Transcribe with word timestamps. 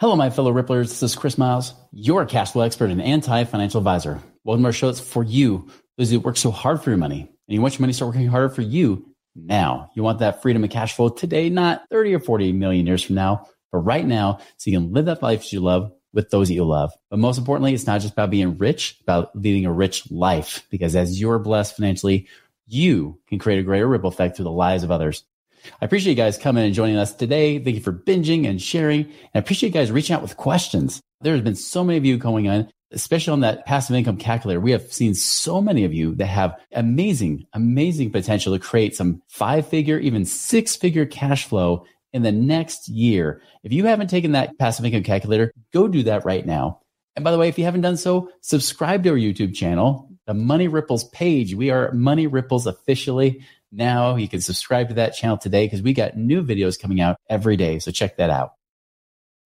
Hello, 0.00 0.14
my 0.14 0.30
fellow 0.30 0.52
Ripplers. 0.52 0.90
This 0.90 1.02
is 1.02 1.16
Chris 1.16 1.36
Miles, 1.36 1.74
your 1.90 2.24
cash 2.24 2.52
flow 2.52 2.62
expert 2.62 2.90
and 2.90 3.02
anti 3.02 3.42
financial 3.42 3.78
advisor. 3.78 4.22
Welcome 4.44 4.62
to 4.62 4.68
our 4.68 4.72
show. 4.72 4.90
It's 4.90 5.00
for 5.00 5.24
you, 5.24 5.68
those 5.96 6.08
who 6.08 6.20
work 6.20 6.36
so 6.36 6.52
hard 6.52 6.80
for 6.80 6.90
your 6.90 6.98
money. 6.98 7.22
And 7.22 7.28
you 7.48 7.60
want 7.60 7.74
your 7.74 7.80
money 7.80 7.92
to 7.92 7.96
start 7.96 8.10
working 8.10 8.28
harder 8.28 8.48
for 8.48 8.62
you 8.62 9.12
now. 9.34 9.90
You 9.96 10.04
want 10.04 10.20
that 10.20 10.40
freedom 10.40 10.62
and 10.62 10.72
cash 10.72 10.94
flow 10.94 11.08
today, 11.08 11.50
not 11.50 11.82
30 11.90 12.14
or 12.14 12.20
40 12.20 12.52
million 12.52 12.86
years 12.86 13.02
from 13.02 13.16
now, 13.16 13.48
but 13.72 13.78
right 13.78 14.06
now, 14.06 14.38
so 14.56 14.70
you 14.70 14.78
can 14.78 14.92
live 14.92 15.06
that 15.06 15.20
life 15.20 15.52
you 15.52 15.58
love 15.58 15.90
with 16.12 16.30
those 16.30 16.46
that 16.46 16.54
you 16.54 16.64
love. 16.64 16.92
But 17.10 17.18
most 17.18 17.38
importantly, 17.38 17.74
it's 17.74 17.88
not 17.88 18.00
just 18.00 18.12
about 18.12 18.30
being 18.30 18.56
rich, 18.56 18.98
about 19.02 19.34
leading 19.34 19.66
a 19.66 19.72
rich 19.72 20.08
life, 20.12 20.64
because 20.70 20.94
as 20.94 21.20
you're 21.20 21.40
blessed 21.40 21.74
financially, 21.74 22.28
you 22.68 23.18
can 23.26 23.40
create 23.40 23.58
a 23.58 23.64
greater 23.64 23.88
ripple 23.88 24.10
effect 24.10 24.36
through 24.36 24.44
the 24.44 24.52
lives 24.52 24.84
of 24.84 24.92
others. 24.92 25.24
I 25.80 25.84
appreciate 25.84 26.12
you 26.12 26.16
guys 26.16 26.38
coming 26.38 26.64
and 26.64 26.74
joining 26.74 26.96
us 26.96 27.12
today. 27.12 27.58
Thank 27.58 27.76
you 27.76 27.82
for 27.82 27.92
binging 27.92 28.48
and 28.48 28.60
sharing. 28.60 29.04
And 29.04 29.30
I 29.34 29.38
appreciate 29.38 29.70
you 29.70 29.74
guys 29.74 29.90
reaching 29.90 30.14
out 30.14 30.22
with 30.22 30.36
questions. 30.36 31.00
There's 31.20 31.40
been 31.40 31.54
so 31.54 31.82
many 31.84 31.98
of 31.98 32.04
you 32.04 32.16
going 32.16 32.48
on, 32.48 32.68
especially 32.92 33.32
on 33.32 33.40
that 33.40 33.66
passive 33.66 33.96
income 33.96 34.16
calculator. 34.16 34.60
We 34.60 34.72
have 34.72 34.92
seen 34.92 35.14
so 35.14 35.60
many 35.60 35.84
of 35.84 35.92
you 35.92 36.14
that 36.16 36.26
have 36.26 36.58
amazing, 36.72 37.46
amazing 37.52 38.10
potential 38.10 38.52
to 38.52 38.58
create 38.58 38.94
some 38.94 39.22
five 39.28 39.66
figure, 39.66 39.98
even 39.98 40.24
six 40.24 40.76
figure 40.76 41.06
cash 41.06 41.46
flow 41.46 41.84
in 42.12 42.22
the 42.22 42.32
next 42.32 42.88
year. 42.88 43.42
If 43.62 43.72
you 43.72 43.86
haven't 43.86 44.08
taken 44.08 44.32
that 44.32 44.58
passive 44.58 44.84
income 44.84 45.02
calculator, 45.02 45.52
go 45.72 45.88
do 45.88 46.02
that 46.04 46.24
right 46.24 46.46
now. 46.46 46.80
And 47.16 47.24
by 47.24 47.32
the 47.32 47.38
way, 47.38 47.48
if 47.48 47.58
you 47.58 47.64
haven't 47.64 47.80
done 47.80 47.96
so, 47.96 48.30
subscribe 48.42 49.02
to 49.02 49.10
our 49.10 49.16
YouTube 49.16 49.54
channel, 49.54 50.08
the 50.26 50.34
Money 50.34 50.68
Ripples 50.68 51.04
page. 51.10 51.54
We 51.54 51.70
are 51.70 51.90
Money 51.92 52.28
Ripples 52.28 52.66
officially 52.66 53.44
now. 53.72 54.16
You 54.16 54.28
can 54.28 54.40
subscribe 54.40 54.88
to 54.88 54.94
that 54.94 55.14
channel 55.14 55.36
today 55.36 55.66
because 55.66 55.82
we 55.82 55.92
got 55.92 56.16
new 56.16 56.42
videos 56.42 56.80
coming 56.80 57.00
out 57.00 57.18
every 57.28 57.56
day. 57.56 57.78
So 57.78 57.90
check 57.90 58.16
that 58.16 58.30
out. 58.30 58.54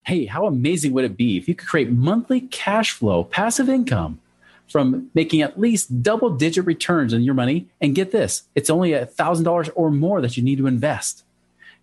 Hey, 0.05 0.27
how 0.27 0.47
amazing 0.47 0.93
would 0.93 1.05
it 1.05 1.17
be 1.17 1.37
if 1.37 1.49
you 1.49 1.55
could 1.55 1.69
create 1.69 1.91
monthly 1.91 2.41
cash 2.41 2.93
flow, 2.93 3.25
passive 3.25 3.69
income 3.69 4.21
from 4.69 5.11
making 5.15 5.43
at 5.43 5.61
least 5.61 6.03
double 6.03 6.31
digit 6.31 6.67
returns 6.67 7.15
on 7.15 7.23
your 7.23 7.35
money? 7.35 7.69
And 7.81 7.95
get 7.95 8.11
this, 8.11 8.43
it's 8.55 8.71
only 8.71 8.95
a 8.95 9.07
$1,000 9.07 9.71
or 9.75 9.91
more 9.91 10.21
that 10.21 10.37
you 10.37 10.43
need 10.43 10.59
to 10.59 10.67
invest. 10.67 11.25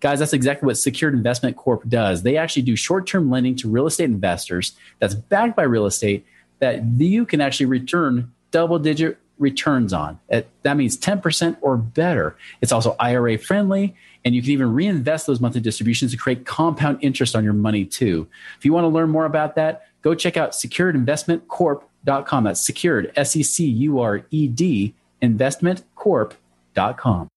Guys, 0.01 0.19
that's 0.19 0.33
exactly 0.33 0.65
what 0.65 0.77
Secured 0.77 1.13
Investment 1.13 1.57
Corp 1.57 1.87
does. 1.87 2.23
They 2.23 2.37
actually 2.37 2.61
do 2.61 2.75
short 2.75 3.05
term 3.05 3.29
lending 3.29 3.55
to 3.57 3.69
real 3.69 3.85
estate 3.87 4.05
investors 4.05 4.73
that's 4.99 5.13
backed 5.13 5.55
by 5.55 5.63
real 5.63 5.85
estate 5.85 6.25
that 6.59 6.83
you 6.99 7.25
can 7.25 7.41
actually 7.41 7.65
return 7.65 8.31
double 8.51 8.79
digit 8.79 9.17
returns 9.39 9.93
on. 9.93 10.19
That 10.29 10.77
means 10.77 10.97
10% 10.97 11.57
or 11.61 11.77
better. 11.77 12.35
It's 12.61 12.71
also 12.71 12.95
IRA 12.99 13.37
friendly, 13.37 13.95
and 14.23 14.35
you 14.35 14.41
can 14.41 14.51
even 14.51 14.73
reinvest 14.73 15.25
those 15.25 15.39
monthly 15.39 15.61
distributions 15.61 16.11
to 16.11 16.17
create 16.17 16.45
compound 16.45 16.99
interest 17.01 17.35
on 17.35 17.43
your 17.43 17.53
money 17.53 17.85
too. 17.85 18.27
If 18.57 18.65
you 18.65 18.73
want 18.73 18.83
to 18.83 18.89
learn 18.89 19.09
more 19.09 19.25
about 19.25 19.55
that, 19.55 19.87
go 20.01 20.13
check 20.13 20.37
out 20.37 20.51
securedinvestmentcorp.com. 20.51 22.43
That's 22.43 22.65
secured, 22.65 23.11
S 23.15 23.35
E 23.35 23.44
C 23.44 23.66
U 23.66 23.99
R 23.99 24.25
E 24.29 24.47
D, 24.47 24.94
investmentcorp.com. 25.22 27.28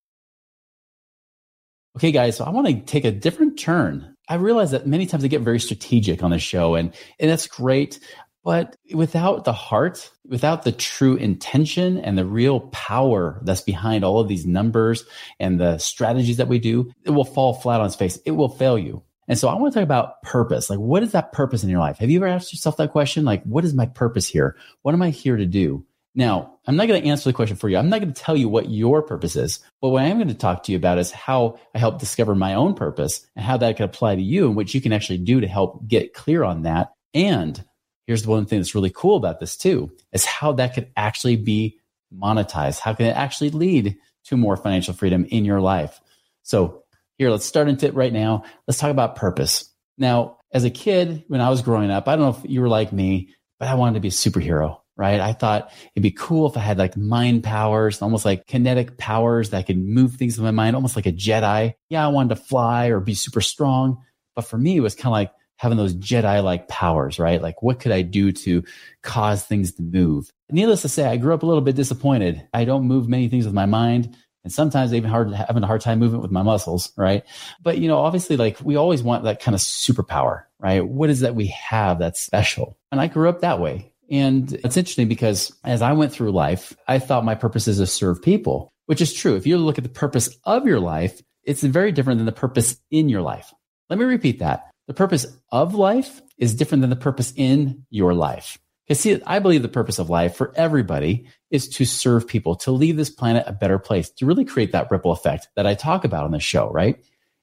Okay, 1.96 2.10
guys, 2.10 2.36
so 2.36 2.44
I 2.44 2.50
want 2.50 2.66
to 2.66 2.80
take 2.80 3.04
a 3.04 3.10
different 3.10 3.58
turn. 3.58 4.14
I 4.28 4.36
realize 4.36 4.70
that 4.70 4.86
many 4.86 5.04
times 5.04 5.24
I 5.24 5.28
get 5.28 5.42
very 5.42 5.60
strategic 5.60 6.22
on 6.22 6.30
the 6.30 6.38
show, 6.38 6.74
and, 6.74 6.94
and 7.20 7.30
that's 7.30 7.46
great. 7.46 7.98
But 8.44 8.76
without 8.92 9.44
the 9.44 9.52
heart, 9.52 10.10
without 10.26 10.64
the 10.64 10.72
true 10.72 11.14
intention 11.14 11.98
and 11.98 12.18
the 12.18 12.24
real 12.24 12.60
power 12.60 13.40
that's 13.44 13.60
behind 13.60 14.04
all 14.04 14.18
of 14.18 14.28
these 14.28 14.46
numbers 14.46 15.04
and 15.38 15.60
the 15.60 15.78
strategies 15.78 16.38
that 16.38 16.48
we 16.48 16.58
do, 16.58 16.92
it 17.04 17.10
will 17.10 17.24
fall 17.24 17.54
flat 17.54 17.80
on 17.80 17.86
its 17.86 17.94
face. 17.94 18.18
It 18.24 18.32
will 18.32 18.48
fail 18.48 18.78
you. 18.78 19.02
And 19.28 19.38
so 19.38 19.48
I 19.48 19.54
want 19.54 19.72
to 19.72 19.78
talk 19.78 19.84
about 19.84 20.22
purpose. 20.22 20.68
Like, 20.68 20.80
what 20.80 21.04
is 21.04 21.12
that 21.12 21.32
purpose 21.32 21.62
in 21.62 21.70
your 21.70 21.78
life? 21.78 21.98
Have 21.98 22.10
you 22.10 22.18
ever 22.18 22.26
asked 22.26 22.52
yourself 22.52 22.76
that 22.78 22.90
question? 22.90 23.24
Like, 23.24 23.44
what 23.44 23.64
is 23.64 23.74
my 23.74 23.86
purpose 23.86 24.26
here? 24.26 24.56
What 24.82 24.94
am 24.94 25.02
I 25.02 25.10
here 25.10 25.36
to 25.36 25.46
do? 25.46 25.86
Now, 26.14 26.58
I'm 26.66 26.76
not 26.76 26.88
going 26.88 27.00
to 27.00 27.08
answer 27.08 27.30
the 27.30 27.32
question 27.32 27.56
for 27.56 27.68
you. 27.68 27.78
I'm 27.78 27.88
not 27.88 28.00
going 28.00 28.12
to 28.12 28.20
tell 28.20 28.36
you 28.36 28.48
what 28.48 28.70
your 28.70 29.00
purpose 29.02 29.36
is. 29.36 29.60
But 29.80 29.90
what 29.90 30.02
I 30.02 30.06
am 30.06 30.18
going 30.18 30.28
to 30.28 30.34
talk 30.34 30.64
to 30.64 30.72
you 30.72 30.76
about 30.76 30.98
is 30.98 31.10
how 31.10 31.58
I 31.74 31.78
help 31.78 31.98
discover 32.00 32.34
my 32.34 32.54
own 32.54 32.74
purpose 32.74 33.26
and 33.36 33.44
how 33.44 33.56
that 33.58 33.76
can 33.76 33.84
apply 33.84 34.16
to 34.16 34.22
you 34.22 34.48
and 34.48 34.56
what 34.56 34.74
you 34.74 34.80
can 34.80 34.92
actually 34.92 35.18
do 35.18 35.40
to 35.40 35.46
help 35.46 35.86
get 35.86 36.12
clear 36.12 36.44
on 36.44 36.62
that 36.62 36.92
and 37.14 37.64
here's 38.06 38.22
the 38.22 38.30
one 38.30 38.46
thing 38.46 38.58
that's 38.58 38.74
really 38.74 38.90
cool 38.90 39.16
about 39.16 39.40
this 39.40 39.56
too 39.56 39.90
is 40.12 40.24
how 40.24 40.52
that 40.52 40.74
could 40.74 40.90
actually 40.96 41.36
be 41.36 41.78
monetized. 42.14 42.78
How 42.78 42.94
can 42.94 43.06
it 43.06 43.16
actually 43.16 43.50
lead 43.50 43.96
to 44.24 44.36
more 44.36 44.56
financial 44.56 44.94
freedom 44.94 45.24
in 45.26 45.44
your 45.44 45.60
life? 45.60 46.00
So 46.42 46.82
here 47.18 47.30
let's 47.30 47.46
start 47.46 47.68
into 47.68 47.86
it 47.86 47.94
right 47.94 48.12
now. 48.12 48.44
Let's 48.66 48.78
talk 48.78 48.90
about 48.90 49.16
purpose. 49.16 49.70
Now 49.98 50.38
as 50.52 50.64
a 50.64 50.70
kid 50.70 51.24
when 51.28 51.40
i 51.40 51.50
was 51.50 51.62
growing 51.62 51.90
up 51.90 52.06
i 52.06 52.14
don't 52.14 52.24
know 52.24 52.40
if 52.44 52.50
you 52.50 52.60
were 52.60 52.68
like 52.68 52.92
me 52.92 53.34
but 53.58 53.68
i 53.68 53.74
wanted 53.74 53.94
to 53.94 54.00
be 54.00 54.08
a 54.08 54.12
superhero 54.12 54.78
right? 54.94 55.20
I 55.20 55.32
thought 55.32 55.72
it'd 55.94 56.02
be 56.02 56.10
cool 56.10 56.46
if 56.46 56.56
i 56.56 56.60
had 56.60 56.76
like 56.76 56.98
mind 56.98 57.42
powers 57.42 58.02
almost 58.02 58.26
like 58.26 58.46
kinetic 58.46 58.98
powers 58.98 59.50
that 59.50 59.66
could 59.66 59.78
move 59.78 60.14
things 60.14 60.36
in 60.36 60.44
my 60.44 60.50
mind 60.50 60.76
almost 60.76 60.96
like 60.96 61.06
a 61.06 61.12
jedi. 61.12 61.72
Yeah 61.88 62.04
i 62.04 62.08
wanted 62.08 62.36
to 62.36 62.42
fly 62.42 62.88
or 62.88 63.00
be 63.00 63.14
super 63.14 63.40
strong 63.40 64.02
but 64.36 64.42
for 64.42 64.58
me 64.58 64.76
it 64.76 64.80
was 64.80 64.94
kind 64.94 65.06
of 65.06 65.12
like 65.12 65.32
having 65.62 65.78
those 65.78 65.94
Jedi 65.94 66.42
like 66.42 66.66
powers, 66.66 67.20
right? 67.20 67.40
Like, 67.40 67.62
what 67.62 67.78
could 67.78 67.92
I 67.92 68.02
do 68.02 68.32
to 68.32 68.64
cause 69.02 69.44
things 69.44 69.72
to 69.74 69.82
move? 69.82 70.28
Needless 70.50 70.82
to 70.82 70.88
say, 70.88 71.04
I 71.04 71.16
grew 71.16 71.34
up 71.34 71.44
a 71.44 71.46
little 71.46 71.62
bit 71.62 71.76
disappointed. 71.76 72.44
I 72.52 72.64
don't 72.64 72.88
move 72.88 73.08
many 73.08 73.28
things 73.28 73.44
with 73.44 73.54
my 73.54 73.66
mind. 73.66 74.16
And 74.42 74.52
sometimes 74.52 74.92
even 74.92 75.08
hard 75.08 75.32
having 75.32 75.62
a 75.62 75.68
hard 75.68 75.80
time 75.80 76.00
moving 76.00 76.20
with 76.20 76.32
my 76.32 76.42
muscles, 76.42 76.92
right? 76.96 77.22
But 77.62 77.78
you 77.78 77.86
know, 77.86 77.98
obviously, 77.98 78.36
like 78.36 78.58
we 78.60 78.74
always 78.74 79.04
want 79.04 79.22
that 79.22 79.40
kind 79.40 79.54
of 79.54 79.60
superpower, 79.60 80.42
right? 80.58 80.84
What 80.84 81.10
is 81.10 81.20
that 81.20 81.36
we 81.36 81.46
have 81.46 82.00
that's 82.00 82.20
special? 82.20 82.76
And 82.90 83.00
I 83.00 83.06
grew 83.06 83.28
up 83.28 83.42
that 83.42 83.60
way. 83.60 83.92
And 84.10 84.52
it's 84.52 84.76
interesting 84.76 85.06
because 85.06 85.56
as 85.62 85.80
I 85.80 85.92
went 85.92 86.12
through 86.12 86.32
life, 86.32 86.76
I 86.88 86.98
thought 86.98 87.24
my 87.24 87.36
purpose 87.36 87.68
is 87.68 87.78
to 87.78 87.86
serve 87.86 88.20
people, 88.20 88.72
which 88.86 89.00
is 89.00 89.14
true. 89.14 89.36
If 89.36 89.46
you 89.46 89.58
look 89.58 89.78
at 89.78 89.84
the 89.84 89.90
purpose 89.90 90.36
of 90.42 90.66
your 90.66 90.80
life, 90.80 91.22
it's 91.44 91.62
very 91.62 91.92
different 91.92 92.18
than 92.18 92.26
the 92.26 92.32
purpose 92.32 92.78
in 92.90 93.08
your 93.08 93.22
life. 93.22 93.54
Let 93.88 94.00
me 94.00 94.04
repeat 94.06 94.40
that. 94.40 94.71
The 94.88 94.94
purpose 94.94 95.26
of 95.50 95.74
life 95.74 96.20
is 96.38 96.54
different 96.54 96.80
than 96.80 96.90
the 96.90 96.96
purpose 96.96 97.32
in 97.36 97.86
your 97.90 98.14
life. 98.14 98.58
Because 98.86 99.00
see, 99.00 99.22
I 99.24 99.38
believe 99.38 99.62
the 99.62 99.68
purpose 99.68 99.98
of 99.98 100.10
life 100.10 100.36
for 100.36 100.52
everybody 100.56 101.26
is 101.50 101.68
to 101.68 101.84
serve 101.84 102.26
people, 102.26 102.56
to 102.56 102.72
leave 102.72 102.96
this 102.96 103.10
planet 103.10 103.44
a 103.46 103.52
better 103.52 103.78
place, 103.78 104.10
to 104.10 104.26
really 104.26 104.44
create 104.44 104.72
that 104.72 104.90
ripple 104.90 105.12
effect 105.12 105.48
that 105.54 105.66
I 105.66 105.74
talk 105.74 106.04
about 106.04 106.24
on 106.24 106.32
the 106.32 106.40
show, 106.40 106.68
right? 106.70 107.02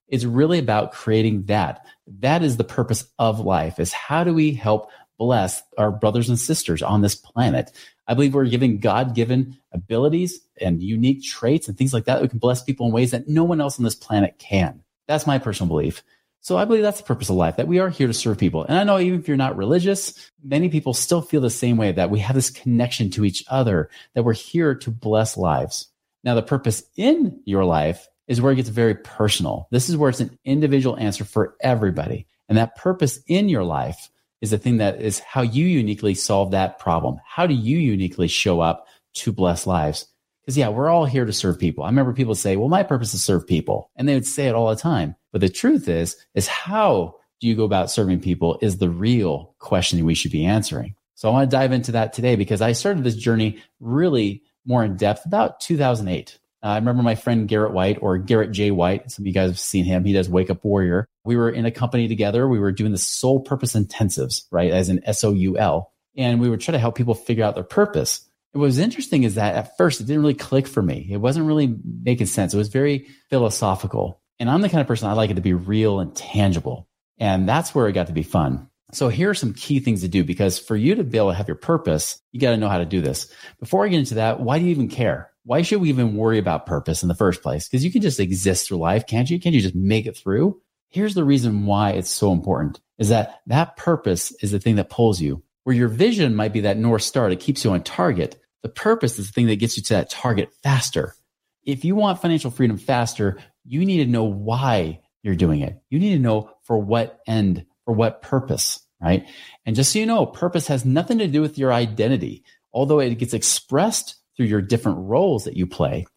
It's 0.10 0.26
really 0.26 0.60
about 0.60 0.92
creating 0.92 1.46
that. 1.46 1.86
That 2.20 2.44
is 2.44 2.58
the 2.58 2.64
purpose 2.64 3.08
of 3.20 3.40
life 3.40 3.80
is 3.80 3.94
how 3.94 4.24
do 4.24 4.34
we 4.34 4.52
help 4.52 4.90
bless 5.18 5.62
our 5.78 5.92
brothers 5.92 6.30
and 6.30 6.40
sisters 6.40 6.82
on 6.82 7.02
this 7.02 7.16
planet? 7.16 7.72
I 8.08 8.16
believe 8.16 8.34
we're 8.34 8.46
given 8.46 8.80
God 8.80 9.16
given 9.16 9.58
abilities 9.72 10.42
and 10.60 10.82
unique 10.82 11.24
traits 11.24 11.68
and 11.68 11.78
things 11.78 11.94
like 11.94 12.06
that. 12.06 12.16
that 12.16 12.22
we 12.22 12.28
can 12.28 12.40
bless 12.40 12.64
people 12.64 12.88
in 12.88 12.92
ways 12.92 13.12
that 13.12 13.28
no 13.28 13.44
one 13.44 13.62
else 13.62 13.78
on 13.78 13.86
this 13.86 13.96
planet 13.96 14.40
can. 14.40 14.84
That's 15.08 15.28
my 15.28 15.38
personal 15.38 15.70
belief. 15.70 16.04
So 16.42 16.58
I 16.58 16.66
believe 16.66 16.84
that's 16.84 17.00
the 17.00 17.06
purpose 17.06 17.30
of 17.30 17.36
life, 17.36 17.58
that 17.58 17.68
we 17.68 17.80
are 17.80 17.90
here 17.90 18.08
to 18.08 18.14
serve 18.14 18.38
people. 18.38 18.64
And 18.64 18.78
I 18.78 18.84
know 18.84 18.98
even 18.98 19.20
if 19.20 19.28
you're 19.28 19.38
not 19.38 19.58
religious, 19.58 20.32
many 20.44 20.70
people 20.70 20.94
still 20.94 21.22
feel 21.22 21.42
the 21.42 21.50
same 21.50 21.78
way 21.78 21.92
that 21.92 22.10
we 22.10 22.20
have 22.20 22.36
this 22.36 22.50
connection 22.50 23.10
to 23.12 23.26
each 23.26 23.44
other, 23.50 23.90
that 24.14 24.24
we're 24.24 24.34
here 24.34 24.74
to 24.76 24.92
bless 24.92 25.36
lives. 25.38 25.88
Now, 26.24 26.36
the 26.36 26.42
purpose 26.42 26.84
in 26.96 27.42
your 27.46 27.66
life 27.66 28.08
is 28.28 28.42
where 28.42 28.52
it 28.52 28.58
gets 28.58 28.70
very 28.70 28.96
personal. 28.96 29.68
This 29.72 29.90
is 29.90 29.98
where 29.98 30.10
it's 30.10 30.20
an 30.20 30.38
individual 30.46 30.98
answer 30.98 31.26
for 31.26 31.56
everybody. 31.62 32.28
And 32.48 32.58
that 32.58 32.76
purpose 32.76 33.20
in 33.28 33.50
your 33.50 33.64
life 33.64 34.10
is 34.42 34.52
the 34.52 34.58
thing 34.58 34.78
that 34.78 35.02
is 35.02 35.20
how 35.20 35.42
you 35.42 35.66
uniquely 35.66 36.14
solve 36.14 36.52
that 36.52 36.80
problem. 36.80 37.20
How 37.26 37.48
do 37.48 37.54
you 37.54 37.78
uniquely 37.78 38.28
show 38.28 38.62
up 38.62 38.88
to 39.16 39.32
bless 39.32 39.68
lives? 39.68 40.08
Because 40.42 40.58
yeah, 40.58 40.70
we're 40.70 40.90
all 40.90 41.06
here 41.06 41.26
to 41.26 41.34
serve 41.34 41.60
people. 41.60 41.84
I 41.84 41.88
remember 41.88 42.14
people 42.14 42.36
say, 42.36 42.56
well, 42.56 42.70
my 42.70 42.84
purpose 42.84 43.14
is 43.14 43.24
serve 43.24 43.46
people. 43.46 43.92
And 43.96 44.08
they 44.08 44.14
would 44.14 44.26
say 44.26 44.48
it 44.48 44.56
all 44.56 44.70
the 44.70 44.82
time. 44.82 45.16
But 45.32 45.42
the 45.42 45.50
truth 45.50 45.88
is, 45.88 46.16
is 46.34 46.48
how 46.48 47.16
do 47.40 47.48
you 47.48 47.56
go 47.56 47.64
about 47.64 47.92
serving 47.92 48.20
people 48.20 48.58
is 48.62 48.78
the 48.78 48.90
real 48.90 49.56
question 49.60 50.04
we 50.06 50.16
should 50.16 50.32
be 50.32 50.46
answering. 50.46 50.96
So 51.16 51.30
I 51.30 51.32
want 51.32 51.50
to 51.50 51.56
dive 51.56 51.72
into 51.72 51.94
that 51.94 52.14
today 52.14 52.36
because 52.36 52.62
I 52.62 52.74
started 52.74 53.04
this 53.04 53.16
journey 53.16 53.62
really 53.80 54.44
more 54.66 54.84
in 54.84 54.98
depth 54.98 55.26
about 55.26 55.60
2008. 55.60 56.38
Uh, 56.62 56.68
I 56.68 56.76
remember 56.76 57.04
my 57.04 57.16
friend 57.16 57.48
Garrett 57.48 57.74
White 57.74 58.00
or 58.02 58.18
Garrett 58.18 58.52
J. 58.52 58.72
White. 58.72 59.12
Some 59.12 59.24
of 59.24 59.28
you 59.28 59.34
guys 59.34 59.50
have 59.50 59.60
seen 59.60 59.86
him. 59.86 60.04
He 60.04 60.12
does 60.12 60.30
Wake 60.30 60.50
Up 60.50 60.64
Warrior. 60.64 61.08
We 61.24 61.38
were 61.38 61.50
in 61.50 61.66
a 61.66 61.72
company 61.72 62.08
together. 62.08 62.48
We 62.48 62.60
were 62.60 62.72
doing 62.72 62.92
the 62.92 62.98
soul 62.98 63.40
purpose 63.40 63.74
intensives, 63.74 64.44
right? 64.52 64.72
As 64.72 64.90
in 64.90 65.02
S 65.06 65.24
O 65.24 65.32
U 65.32 65.58
L. 65.58 65.94
And 66.18 66.42
we 66.42 66.50
would 66.50 66.60
try 66.60 66.74
to 66.74 66.80
help 66.80 66.96
people 66.96 67.14
figure 67.14 67.46
out 67.46 67.56
their 67.56 67.64
purpose. 67.64 68.28
What 68.52 68.62
was 68.62 68.80
interesting 68.80 69.24
is 69.24 69.36
that 69.36 69.56
at 69.56 69.78
first 69.78 70.02
it 70.02 70.08
didn't 70.08 70.22
really 70.22 70.34
click 70.34 70.68
for 70.68 70.82
me. 70.82 71.08
It 71.10 71.18
wasn't 71.18 71.46
really 71.46 71.76
making 72.04 72.28
sense. 72.28 72.54
It 72.54 72.58
was 72.58 72.68
very 72.68 73.08
philosophical. 73.30 74.20
And 74.40 74.50
I'm 74.50 74.62
the 74.62 74.70
kind 74.70 74.82
of 74.82 74.88
person 74.88 75.10
I 75.10 75.14
like 75.14 75.30
it 75.30 75.36
to 75.36 75.42
be 75.42 75.54
real 75.54 76.00
and 76.00 76.16
tangible. 76.16 76.88
And 77.18 77.48
that's 77.48 77.76
where 77.76 77.88
it 77.88 77.94
got 77.94 78.08
to 78.08 78.14
be 78.14 78.24
fun. 78.24 78.70
So 78.92 79.10
here 79.10 79.30
are 79.30 79.36
some 79.36 79.54
key 79.54 79.80
things 79.80 80.02
to 80.02 80.08
do 80.08 80.24
because 80.24 80.58
for 80.58 80.76
you 80.76 80.96
to 80.96 81.04
be 81.04 81.18
able 81.18 81.30
to 81.30 81.36
have 81.36 81.48
your 81.48 81.56
purpose, 81.56 82.20
you 82.32 82.40
got 82.40 82.52
to 82.52 82.58
know 82.58 82.70
how 82.70 82.80
to 82.80 82.86
do 82.86 83.02
this. 83.02 83.32
Before 83.60 83.86
I 83.86 83.90
get 83.90 84.00
into 84.00 84.16
that, 84.16 84.40
why 84.40 84.58
do 84.58 84.66
you 84.66 84.72
even 84.72 84.88
care? 84.88 85.30
Why 85.44 85.62
should 85.62 85.82
we 85.82 85.90
even 85.90 86.16
worry 86.16 86.40
about 86.40 86.66
purpose 86.66 87.04
in 87.04 87.10
the 87.10 87.16
first 87.16 87.44
place? 87.44 87.68
Because 87.68 87.84
you 87.84 87.92
can 87.92 88.02
just 88.02 88.20
exist 88.20 88.68
through 88.68 88.78
life, 88.78 89.06
can't 89.06 89.30
you? 89.30 89.40
Can't 89.40 89.54
you 89.54 89.62
just 89.62 89.76
make 89.76 90.06
it 90.06 90.18
through? 90.18 90.60
Here's 90.90 91.14
the 91.14 91.24
reason 91.24 91.66
why 91.66 91.92
it's 91.92 92.10
so 92.10 92.32
important 92.32 92.80
is 92.98 93.10
that 93.10 93.42
that 93.48 93.78
purpose 93.78 94.32
is 94.42 94.52
the 94.52 94.60
thing 94.60 94.76
that 94.76 94.90
pulls 94.90 95.22
you. 95.22 95.44
Where 95.64 95.76
your 95.76 95.88
vision 95.88 96.36
might 96.36 96.54
be 96.54 96.62
that 96.62 96.78
North 96.78 97.04
Star 97.04 97.30
that 97.30 97.40
keeps 97.40 97.64
you 97.64 97.72
on 97.72 97.84
target, 97.84 98.42
the 98.64 98.70
purpose 98.70 99.20
is 99.20 99.28
the 99.28 99.34
thing 99.34 99.48
that 99.48 99.60
gets 99.60 99.78
you 99.78 99.84
to 99.84 99.94
that 99.96 100.10
target 100.10 100.50
faster. 100.64 101.16
If 101.64 101.86
you 101.86 101.96
want 101.96 102.22
financial 102.22 102.50
freedom 102.50 102.78
faster, 102.78 103.38
you 103.70 103.86
need 103.86 104.04
to 104.04 104.12
know 104.12 104.24
why 104.24 105.00
you're 105.22 105.36
doing 105.36 105.62
it. 105.62 105.80
You 105.90 106.00
need 106.00 106.14
to 106.14 106.22
know 106.22 106.50
for 106.64 106.78
what 106.78 107.20
end, 107.28 107.66
for 107.86 107.94
what 107.94 108.24
purpose, 108.24 108.80
right? 109.00 109.28
And 109.66 109.76
just 109.76 109.94
so 109.94 110.00
you 110.00 110.08
know, 110.08 110.26
purpose 110.26 110.68
has 110.68 110.86
nothing 110.86 111.20
to 111.20 111.28
do 111.28 111.42
with 111.42 111.58
your 111.58 111.72
identity, 111.72 112.44
although 112.74 113.00
it 113.00 113.14
gets 113.20 113.36
expressed 113.36 114.16
through 114.36 114.48
your 114.48 114.62
different 114.62 114.98
roles 115.02 115.44
that 115.44 115.56
you 115.56 115.68
play. 115.68 116.08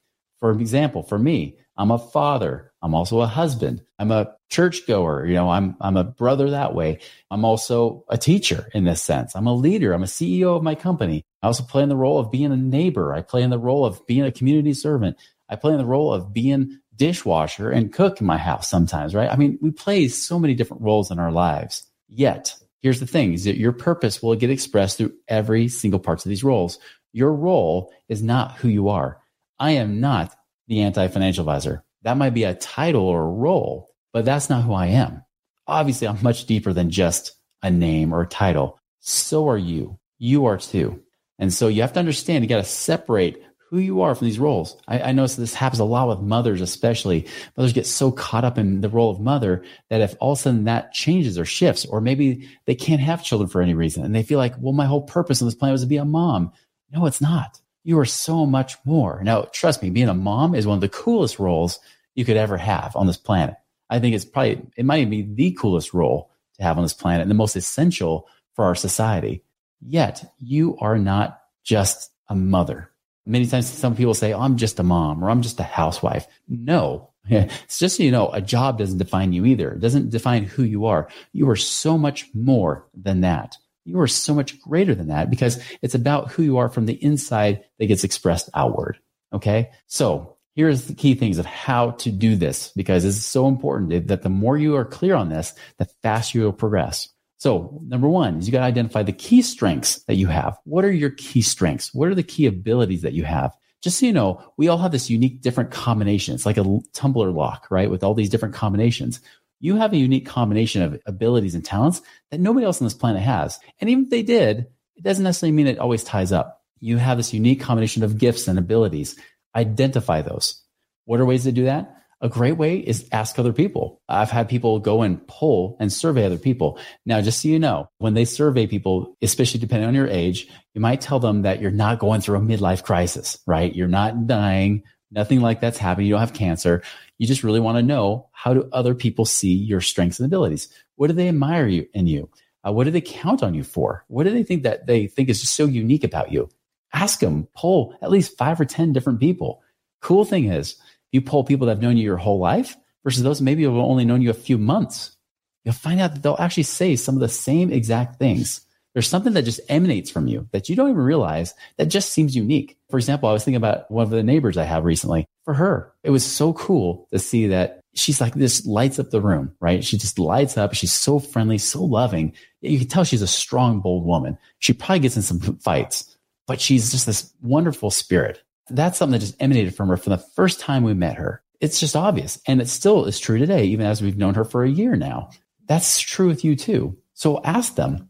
For 0.41 0.51
example, 0.53 1.03
for 1.03 1.19
me, 1.19 1.59
I'm 1.77 1.91
a 1.91 1.99
father. 1.99 2.73
I'm 2.81 2.95
also 2.95 3.21
a 3.21 3.27
husband. 3.27 3.83
I'm 3.99 4.11
a 4.11 4.35
churchgoer. 4.51 5.27
You 5.27 5.35
know, 5.35 5.51
I'm, 5.51 5.77
I'm 5.81 5.97
a 5.97 6.05
brother 6.05 6.51
that 6.51 6.75
way. 6.75 7.01
I'm 7.31 7.45
also 7.45 8.05
a 8.09 8.17
teacher 8.17 8.69
in 8.73 8.85
this 8.85 9.03
sense. 9.03 9.37
I'm 9.37 9.47
a 9.47 9.55
leader. 9.55 9.93
I'm 9.93 10.03
a 10.03 10.07
CEO 10.07 10.57
of 10.57 10.63
my 10.63 10.75
company. 10.75 11.23
I 11.43 11.49
also 11.49 11.65
play 11.65 11.83
in 11.83 11.89
the 11.89 11.97
role 11.97 12.19
of 12.19 12.31
being 12.31 12.51
a 12.51 12.57
neighbor. 12.57 13.13
I 13.13 13.23
play 13.23 13.43
in 13.43 13.51
the 13.51 13.59
role 13.59 13.85
of 13.85 14.07
being 14.07 14.25
a 14.25 14.33
community 14.33 14.75
servant. 14.75 15.17
I 15.49 15.57
play 15.57 15.73
in 15.73 15.79
the 15.79 15.85
role 15.85 16.13
of 16.13 16.33
being 16.33 16.81
dishwasher 16.97 17.71
and 17.71 17.93
cook 17.93 18.21
in 18.21 18.27
my 18.27 18.39
house 18.39 18.69
sometimes, 18.69 19.15
right? 19.15 19.31
I 19.31 19.37
mean, 19.37 19.59
we 19.61 19.71
play 19.71 20.09
so 20.09 20.39
many 20.39 20.55
different 20.55 20.83
roles 20.83 21.11
in 21.11 21.19
our 21.19 21.33
lives. 21.33 21.87
Yet, 22.09 22.55
here's 22.81 23.01
the 23.01 23.07
thing 23.07 23.33
is 23.33 23.45
that 23.45 23.57
your 23.57 23.73
purpose 23.73 24.23
will 24.23 24.35
get 24.35 24.51
expressed 24.51 24.99
through 24.99 25.15
every 25.29 25.69
single 25.69 26.01
parts 26.01 26.25
of 26.25 26.29
these 26.29 26.45
roles. 26.45 26.79
Your 27.13 27.33
role 27.33 27.93
is 28.09 28.23
not 28.23 28.57
who 28.57 28.69
you 28.69 28.89
are. 28.89 29.21
I 29.59 29.73
am 29.73 30.01
not 30.01 30.35
the 30.69 30.83
anti-financial 30.83 31.43
advisor. 31.43 31.85
That 32.03 32.17
might 32.17 32.35
be 32.35 32.45
a 32.45 32.55
title 32.55 33.03
or 33.03 33.23
a 33.23 33.33
role, 33.33 33.91
but 34.13 34.25
that's 34.25 34.51
not 34.51 34.65
who 34.65 34.73
I 34.73 34.87
am. 34.87 35.25
Obviously, 35.67 36.09
I'm 36.09 36.23
much 36.23 36.47
deeper 36.47 36.73
than 36.73 36.91
just 36.91 37.33
a 37.63 37.71
name 37.71 38.13
or 38.13 38.23
a 38.23 38.27
title. 38.27 38.79
So 39.01 39.49
are 39.49 39.59
you. 39.59 39.99
You 40.19 40.47
are 40.47 40.59
too. 40.59 41.03
And 41.39 41.53
so 41.53 41.69
you 41.69 41.83
have 41.83 41.93
to 41.95 42.01
understand, 42.01 42.45
you 42.45 42.49
got 42.49 42.57
to 42.57 42.65
separate 42.65 43.43
who 43.73 43.79
you 43.79 44.03
are 44.03 44.15
from 44.15 44.27
these 44.27 44.39
roles. 44.39 44.77
I, 44.87 45.01
I 45.01 45.13
notice 45.13 45.37
this 45.37 45.55
happens 45.55 45.81
a 45.81 45.85
lot 45.85 46.07
with 46.07 46.21
mothers, 46.21 46.61
especially. 46.61 47.27
Mothers 47.57 47.73
get 47.73 47.87
so 47.87 48.13
caught 48.13 48.45
up 48.45 48.59
in 48.59 48.83
the 48.83 48.89
role 48.91 49.11
of 49.11 49.19
mother 49.19 49.65
that 49.89 50.03
if 50.03 50.15
all 50.21 50.33
of 50.33 50.39
a 50.39 50.43
sudden 50.43 50.65
that 50.65 50.93
changes 50.93 51.39
or 51.39 51.47
shifts, 51.47 51.87
or 51.87 52.03
maybe 52.03 52.51
they 52.67 52.75
can't 52.75 53.01
have 53.01 53.25
children 53.25 53.49
for 53.49 53.63
any 53.63 53.73
reason, 53.73 54.05
and 54.05 54.15
they 54.15 54.23
feel 54.23 54.39
like, 54.39 54.53
well, 54.61 54.75
my 54.75 54.85
whole 54.85 55.01
purpose 55.01 55.41
on 55.41 55.49
this 55.49 55.55
planet 55.55 55.73
was 55.73 55.81
to 55.81 55.87
be 55.87 55.97
a 55.97 56.05
mom. 56.05 56.53
No, 56.93 57.07
it's 57.07 57.23
not. 57.23 57.63
You 57.83 57.99
are 57.99 58.05
so 58.05 58.45
much 58.45 58.77
more. 58.85 59.23
Now, 59.25 59.49
trust 59.53 59.83
me, 59.83 59.89
being 59.89 60.11
a 60.11 60.15
mom 60.15 60.55
is 60.55 60.67
one 60.67 60.77
of 60.77 60.83
the 60.83 60.89
coolest 60.91 61.39
roles 61.39 61.81
you 62.15 62.27
could 62.27 62.37
ever 62.37 62.59
have 62.59 62.95
on 62.95 63.07
this 63.07 63.17
planet. 63.17 63.55
I 63.89 64.01
think 64.01 64.15
it's 64.15 64.27
probably, 64.27 64.61
it 64.77 64.85
might 64.85 65.01
even 65.01 65.11
be 65.11 65.23
the 65.23 65.57
coolest 65.59 65.95
role 65.95 66.31
to 66.57 66.63
have 66.63 66.77
on 66.77 66.85
this 66.85 66.93
planet 66.93 67.23
and 67.23 67.31
the 67.31 67.35
most 67.35 67.57
essential 67.57 68.29
for 68.55 68.67
our 68.67 68.75
society. 68.75 69.43
Yet 69.81 70.31
you 70.39 70.77
are 70.79 70.99
not 70.99 71.41
just 71.65 72.11
a 72.29 72.35
mother. 72.35 72.92
Many 73.25 73.47
times 73.47 73.69
some 73.69 73.95
people 73.95 74.15
say, 74.15 74.33
oh, 74.33 74.41
I'm 74.41 74.57
just 74.57 74.81
a 74.81 74.83
mom 74.83 75.25
or 75.25 75.31
I'm 75.31 75.43
just 75.43 75.61
a 75.61 75.65
housewife. 75.65 76.27
No, 76.49 77.11
it's 77.29 77.79
just 77.79 77.97
so 77.97 78.03
you 78.03 78.11
know, 78.11 78.29
a 78.31 78.41
job 78.41 78.79
doesn't 78.79 78.99
define 78.99 79.33
you 79.33 79.45
either. 79.47 79.73
It 79.73 79.81
doesn't 79.81 80.11
define 80.11 80.45
who 80.45 80.65
you 80.65 80.87
are. 80.87 81.09
You 81.33 81.49
are 81.51 81.57
so 81.57 81.97
much 81.97 82.29
more 82.35 82.89
than 82.95 83.21
that. 83.21 83.57
You 83.85 84.01
are 84.01 84.09
so 84.09 84.35
much 84.35 84.61
greater 84.61 84.95
than 84.95 85.09
that 85.09 85.31
because 85.31 85.63
it's 85.83 85.95
about 85.95 86.31
who 86.31 86.43
you 86.43 86.59
are 86.59 86.69
from 86.69 86.87
the 86.87 87.03
inside 87.03 87.65
that 87.79 87.87
gets 87.87 88.05
expressed 88.05 88.49
outward. 88.55 88.99
Okay. 89.33 89.71
So 89.87 90.37
here's 90.55 90.87
the 90.87 90.95
key 90.95 91.15
things 91.15 91.39
of 91.39 91.47
how 91.47 91.93
to 91.93 92.11
do 92.11 92.37
this 92.37 92.73
because 92.77 93.05
it's 93.05 93.25
so 93.25 93.49
important 93.49 94.09
that 94.09 94.23
the 94.23 94.29
more 94.29 94.57
you 94.57 94.77
are 94.77 94.85
clear 94.85 95.15
on 95.15 95.29
this, 95.29 95.55
the 95.79 95.89
faster 96.03 96.39
you'll 96.39 96.53
progress. 96.53 97.09
So 97.43 97.81
number 97.89 98.09
one 98.09 98.39
is 98.39 98.47
you 98.47 98.53
got 98.53 98.61
to 98.61 98.67
identify 98.67 99.03
the 99.03 99.11
key 99.11 99.43
strengths 99.43 100.05
that 100.05 100.15
you 100.15 100.29
have. 100.29 100.57
What 100.63 100.85
are 100.85 100.93
your 100.93 101.11
key 101.11 101.43
strengths? 101.43 101.93
What 101.93 102.09
are 102.09 102.15
the 102.15 102.23
key 102.23 102.47
abilities 102.47 103.03
that 103.03 103.15
you 103.15 103.25
have? 103.25 103.53
Just 103.83 103.99
so 103.99 104.07
you 104.07 104.13
know, 104.13 104.41
we 104.57 104.69
all 104.69 104.79
have 104.79 104.93
this 104.93 105.11
unique 105.11 105.41
different 105.41 105.73
combination. 105.73 106.37
It's 106.37 106.47
like 106.47 106.57
a 106.57 106.79
tumbler 106.93 107.33
lock, 107.33 107.67
right? 107.69 107.91
With 107.91 108.05
all 108.05 108.15
these 108.15 108.29
different 108.29 108.55
combinations. 108.55 109.19
You 109.59 109.75
have 109.75 109.93
a 109.93 109.97
unique 109.97 110.25
combination 110.25 110.83
of 110.83 111.03
abilities 111.05 111.57
and 111.57 111.65
talents 111.65 112.01
that 112.31 112.39
nobody 112.39 112.65
else 112.65 112.81
on 112.81 112.87
this 112.87 112.95
planet 112.95 113.23
has. 113.23 113.59
And 113.81 113.91
even 113.91 114.05
if 114.05 114.11
they 114.11 114.23
did, 114.23 114.69
it 114.95 115.03
doesn't 115.03 115.25
necessarily 115.25 115.51
mean 115.51 115.67
it 115.67 115.81
always 115.81 116.05
ties 116.05 116.31
up. 116.31 116.63
You 116.79 116.97
have 116.99 117.17
this 117.17 117.35
unique 117.35 117.61
combination 117.61 118.05
of 118.05 118.19
gifts 118.19 118.47
and 118.47 118.57
abilities. 118.57 119.19
Identify 119.53 120.23
those. 120.23 120.63
What 121.07 121.19
are 121.19 121.27
ways 121.27 121.43
to 121.43 121.51
do 121.51 121.65
that? 121.65 122.02
A 122.23 122.29
great 122.29 122.57
way 122.57 122.79
is 122.79 123.09
ask 123.11 123.37
other 123.37 123.53
people. 123.53 124.01
I've 124.09 124.31
had 124.31 124.49
people 124.49 124.79
go 124.79 125.03
and 125.03 125.27
poll 125.27 125.77
and 125.81 125.93
survey 125.93 126.25
other 126.25 126.39
people. 126.39 126.79
Now, 127.05 127.21
just 127.21 127.43
so 127.43 127.49
you 127.49 127.59
know, 127.59 127.91
when 127.99 128.15
they 128.15 128.25
survey 128.25 128.69
people, 128.69 129.17
especially 129.21 129.59
depending 129.59 129.89
on 129.89 129.95
your 129.95 130.07
age, 130.07 130.49
you 130.73 130.81
might 130.81 131.01
tell 131.01 131.19
them 131.19 131.43
that 131.43 131.61
you're 131.61 131.73
not 131.73 131.99
going 131.99 132.21
through 132.21 132.39
a 132.39 132.41
midlife 132.41 132.85
crisis, 132.85 133.39
right? 133.45 133.75
You're 133.75 133.89
not 133.89 134.29
dying. 134.29 134.85
Nothing 135.11 135.41
like 135.41 135.61
that's 135.61 135.79
happening. 135.79 136.07
You 136.07 136.13
don't 136.13 136.21
have 136.21 136.33
cancer. 136.33 136.85
You 137.19 137.27
just 137.27 137.43
really 137.43 137.59
want 137.59 137.79
to 137.79 137.83
know 137.83 138.29
how 138.31 138.55
do 138.55 138.69
other 138.73 138.95
people 138.95 139.25
see 139.25 139.53
your 139.53 139.81
strengths 139.81 140.21
and 140.21 140.27
abilities? 140.27 140.69
What 140.95 141.09
do 141.09 141.15
they 141.15 141.29
admire 141.29 141.67
you 141.67 141.89
in 141.93 142.07
you? 142.07 142.31
Uh, 142.65 142.71
what 142.73 142.85
do 142.85 142.93
they 142.93 143.01
count 143.01 143.43
on 143.43 143.53
you 143.53 143.65
for? 143.65 144.05
What 144.07 144.25
do 144.25 144.31
they 144.31 144.45
think 144.45 144.63
that 144.63 144.87
they 144.87 145.09
think 145.09 145.29
is 145.29 145.41
just 145.41 145.57
so 145.57 145.67
unique 145.67 146.05
about 146.05 146.31
you? 146.31 146.49
Ask 146.93 147.19
them, 147.19 147.49
poll 147.57 147.97
at 148.01 148.11
least 148.13 148.39
five 148.39 148.61
or 148.61 148.65
10 148.65 148.93
different 148.93 149.19
people. 149.19 149.61
Cool 150.01 150.25
thing 150.25 150.45
is, 150.45 150.77
you 151.13 151.21
poll 151.21 151.45
people 151.45 151.67
that 151.67 151.75
have 151.75 151.83
known 151.83 151.97
you 151.97 152.05
your 152.05 152.17
whole 152.17 152.39
life 152.39 152.77
versus 153.05 153.23
those 153.23 153.41
maybe 153.41 153.63
have 153.63 153.73
only 153.75 154.05
known 154.05 154.23
you 154.23 154.31
a 154.31 154.35
few 154.35 154.59
months, 154.59 155.17
you'll 155.65 155.75
find 155.75 156.01
out 156.01 156.15
that 156.15 156.23
they'll 156.23 156.37
actually 156.39 156.63
say 156.65 156.97
some 156.97 157.15
of 157.15 157.21
the 157.21 157.29
same 157.29 157.71
exact 157.73 158.19
things. 158.19 158.63
There's 158.95 159.09
something 159.09 159.33
that 159.35 159.45
just 159.45 159.61
emanates 159.69 160.11
from 160.11 160.27
you 160.27 160.49
that 160.53 160.69
you 160.69 160.77
don't 160.77 160.91
even 160.91 161.01
realize 161.01 161.55
that 161.79 161.87
just 161.87 162.13
seems 162.13 162.37
unique. 162.37 162.77
For 162.91 162.99
example, 162.99 163.29
I 163.29 163.33
was 163.33 163.43
thinking 163.45 163.57
about 163.57 163.91
one 163.91 164.03
of 164.03 164.11
the 164.11 164.23
neighbors 164.23 164.59
I 164.59 164.65
have 164.65 164.85
recently. 164.85 165.27
For 165.45 165.55
her, 165.55 165.93
it 166.05 166.11
was 166.11 166.25
so 166.25 166.53
cool 166.53 167.09
to 167.11 167.19
see 167.19 167.49
that 167.49 167.81
she's 167.95 168.21
like 168.21 168.35
this 168.35 168.65
lights 168.67 168.99
up 168.99 169.11
the 169.11 169.21
room, 169.21 169.55
right? 169.61 169.83
She 169.83 169.97
just 169.99 170.19
lights 170.19 170.57
up. 170.57 170.75
She's 170.75 170.93
so 170.93 171.19
friendly, 171.19 171.59
so 171.59 171.83
loving. 171.83 172.35
You 172.61 172.79
can 172.79 172.89
tell 172.89 173.03
she's 173.03 173.23
a 173.23 173.27
strong, 173.27 173.81
bold 173.81 174.05
woman. 174.05 174.39
She 174.59 174.73
probably 174.73 175.01
gets 175.01 175.17
in 175.17 175.23
some 175.23 175.41
fights, 175.41 176.17
but 176.47 176.61
she's 176.61 176.93
just 176.93 177.07
this 177.07 177.33
wonderful 177.41 177.91
spirit 177.91 178.43
that's 178.69 178.99
something 178.99 179.13
that 179.13 179.25
just 179.25 179.41
emanated 179.41 179.75
from 179.75 179.89
her 179.89 179.97
from 179.97 180.13
the 180.13 180.19
first 180.19 180.61
time 180.61 180.83
we 180.83 180.95
met 180.95 181.17
her. 181.17 181.43
It's 181.61 181.81
just 181.81 181.97
obvious. 181.97 182.41
And 182.47 182.61
it 182.61 182.69
still 182.69 183.05
is 183.05 183.21
true 183.21 183.39
today, 183.39 183.65
even 183.67 183.87
as 183.87 184.03
we've 184.03 184.17
known 184.17 184.35
her 184.35 184.45
for 184.45 184.65
a 184.65 184.71
year 184.71 184.97
now. 184.97 185.31
That's 185.67 186.01
true 186.01 186.27
with 186.27 186.45
you 186.45 186.57
too. 186.57 186.99
So 187.15 187.43
ask 187.45 187.77
them. 187.77 188.09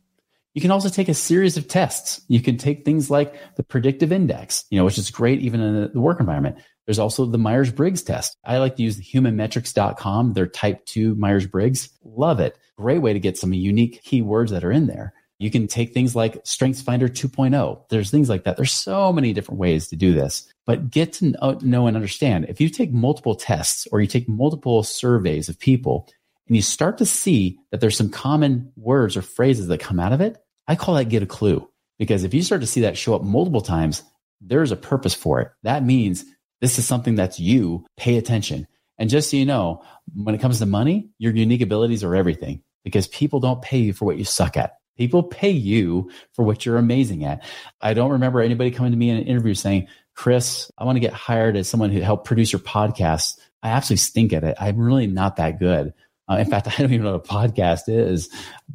You 0.54 0.61
can 0.61 0.71
also 0.71 0.90
take 0.90 1.09
a 1.09 1.14
series 1.14 1.56
of 1.56 1.66
tests. 1.66 2.21
You 2.28 2.40
can 2.40 2.59
take 2.59 2.85
things 2.85 3.11
like 3.11 3.35
the 3.56 3.62
predictive 3.62 4.12
index, 4.12 4.64
you 4.71 4.78
know, 4.78 4.85
which 4.85 4.99
is 4.99 5.11
great 5.11 5.40
even 5.40 5.61
in 5.61 5.90
the 5.92 6.00
work 6.00 6.21
environment. 6.21 6.56
There's 6.87 6.99
also 6.99 7.25
the 7.25 7.38
Myers 7.38 7.73
Briggs 7.73 8.02
test. 8.02 8.37
I 8.44 8.59
like 8.59 8.76
to 8.76 8.82
use 8.82 8.97
the 8.97 9.04
humanmetrics.com, 9.04 10.32
their 10.35 10.47
type 10.47 10.85
two 10.85 11.14
Myers 11.14 11.47
Briggs. 11.47 11.88
Love 12.04 12.40
it. 12.40 12.59
Great 12.76 12.99
way 12.99 13.12
to 13.12 13.21
get 13.21 13.38
some 13.38 13.52
unique 13.54 14.02
keywords 14.02 14.50
that 14.50 14.64
are 14.64 14.73
in 14.73 14.88
there. 14.88 15.14
You 15.43 15.51
can 15.51 15.67
take 15.67 15.93
things 15.93 16.15
like 16.15 16.45
StrengthsFinder 16.45 17.09
2.0. 17.09 17.89
There's 17.89 18.13
things 18.13 18.29
like 18.29 18.45
that. 18.45 18.57
There's 18.57 18.71
so 18.71 19.13
many 19.13 19.33
different 19.33 19.59
ways 19.59 19.89
to 19.89 19.97
do 19.97 20.13
this, 20.13 20.49
but 20.67 20.89
get 20.89 21.15
to 21.15 21.35
know 21.63 21.89
and 21.89 21.97
understand. 21.97 22.47
If 22.49 22.61
you 22.61 22.69
take 22.69 22.93
multiple 22.93 23.35
tests 23.35 23.89
or 23.91 24.01
you 24.01 24.07
take 24.07 24.29
multiple 24.29 24.85
surveys 24.85 25.49
of 25.49 25.59
people 25.59 26.09
and 26.47 26.55
you 26.55 26.63
start 26.63 26.97
to 26.99 27.07
see 27.07 27.59
that 27.73 27.81
there's 27.81 27.97
some 27.97 28.09
common 28.09 28.71
words 28.77 29.17
or 29.17 29.23
phrases 29.23 29.67
that 29.67 29.81
come 29.81 29.99
out 29.99 30.13
of 30.13 30.21
it, 30.21 30.39
I 30.69 30.77
call 30.77 30.95
that 30.95 31.09
get 31.09 31.25
a 31.25 31.27
clue. 31.27 31.69
Because 31.99 32.23
if 32.23 32.33
you 32.33 32.43
start 32.43 32.61
to 32.61 32.67
see 32.69 32.83
that 32.83 32.97
show 32.97 33.17
up 33.17 33.25
multiple 33.25 33.63
times, 33.63 34.05
there's 34.41 34.71
a 34.71 34.77
purpose 34.77 35.15
for 35.15 35.41
it. 35.41 35.51
That 35.65 35.85
means 35.85 36.25
this 36.61 36.79
is 36.79 36.87
something 36.87 37.17
that's 37.17 37.41
you. 37.41 37.85
Pay 37.97 38.17
attention. 38.17 38.69
And 38.97 39.11
just 39.11 39.31
so 39.31 39.37
you 39.37 39.45
know, 39.45 39.83
when 40.15 40.37
it 40.37 40.41
comes 40.41 40.61
to 40.61 40.67
money, 40.67 41.11
your 41.19 41.35
unique 41.35 41.63
abilities 41.63 42.05
are 42.05 42.15
everything 42.15 42.63
because 42.85 43.09
people 43.09 43.41
don't 43.41 43.61
pay 43.61 43.79
you 43.79 43.93
for 43.93 44.05
what 44.05 44.19
you 44.19 44.25
suck 44.25 44.57
at. 44.57 44.75
People 44.97 45.23
pay 45.23 45.51
you 45.51 46.11
for 46.35 46.45
what 46.45 46.67
you're 46.67 46.77
amazing 46.77 47.25
at. 47.25 47.43
I 47.81 47.95
don't 47.95 48.13
remember 48.13 48.41
anybody 48.41 48.71
coming 48.71 48.93
to 48.93 48.99
me 48.99 49.11
in 49.11 49.17
an 49.17 49.27
interview 49.27 49.55
saying, 49.55 49.89
Chris, 50.15 50.71
I 50.77 50.85
want 50.85 50.97
to 50.97 51.01
get 51.01 51.13
hired 51.13 51.57
as 51.57 51.69
someone 51.69 51.91
who 51.91 52.01
help 52.01 52.25
produce 52.25 52.53
your 52.53 52.61
podcast. 52.61 53.39
I 53.63 53.71
absolutely 53.71 53.99
stink 53.99 54.33
at 54.33 54.45
it. 54.45 54.57
I'm 54.61 54.79
really 54.79 55.07
not 55.07 55.37
that 55.37 55.59
good. 55.59 55.95
Uh, 56.29 56.37
in 56.37 56.51
fact, 56.51 56.69
I 56.79 56.83
don't 56.83 56.93
even 56.93 57.05
know 57.05 57.13
what 57.13 57.27
a 57.27 57.33
podcast 57.33 57.83
is, 57.89 58.29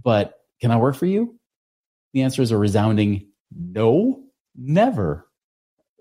but 0.03 0.33
can 0.59 0.71
I 0.71 0.77
work 0.77 0.95
for 0.95 1.05
you? 1.05 1.37
The 2.13 2.23
answer 2.23 2.41
is 2.41 2.51
a 2.51 2.57
resounding 2.57 3.27
no, 3.55 4.23
never. 4.55 5.27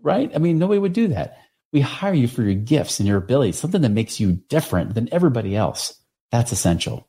Right? 0.03 0.31
I 0.35 0.39
mean, 0.39 0.59
nobody 0.59 0.79
would 0.79 0.93
do 0.93 1.09
that. 1.09 1.39
We 1.73 1.81
hire 1.81 2.15
you 2.15 2.29
for 2.29 2.43
your 2.43 2.55
gifts 2.55 3.01
and 3.01 3.09
your 3.09 3.19
abilities, 3.19 3.59
something 3.59 3.83
that 3.83 3.91
makes 3.91 4.21
you 4.21 4.33
different 4.49 4.95
than 4.95 5.13
everybody 5.13 5.57
else. 5.57 6.01
That's 6.31 6.53
essential. 6.53 7.09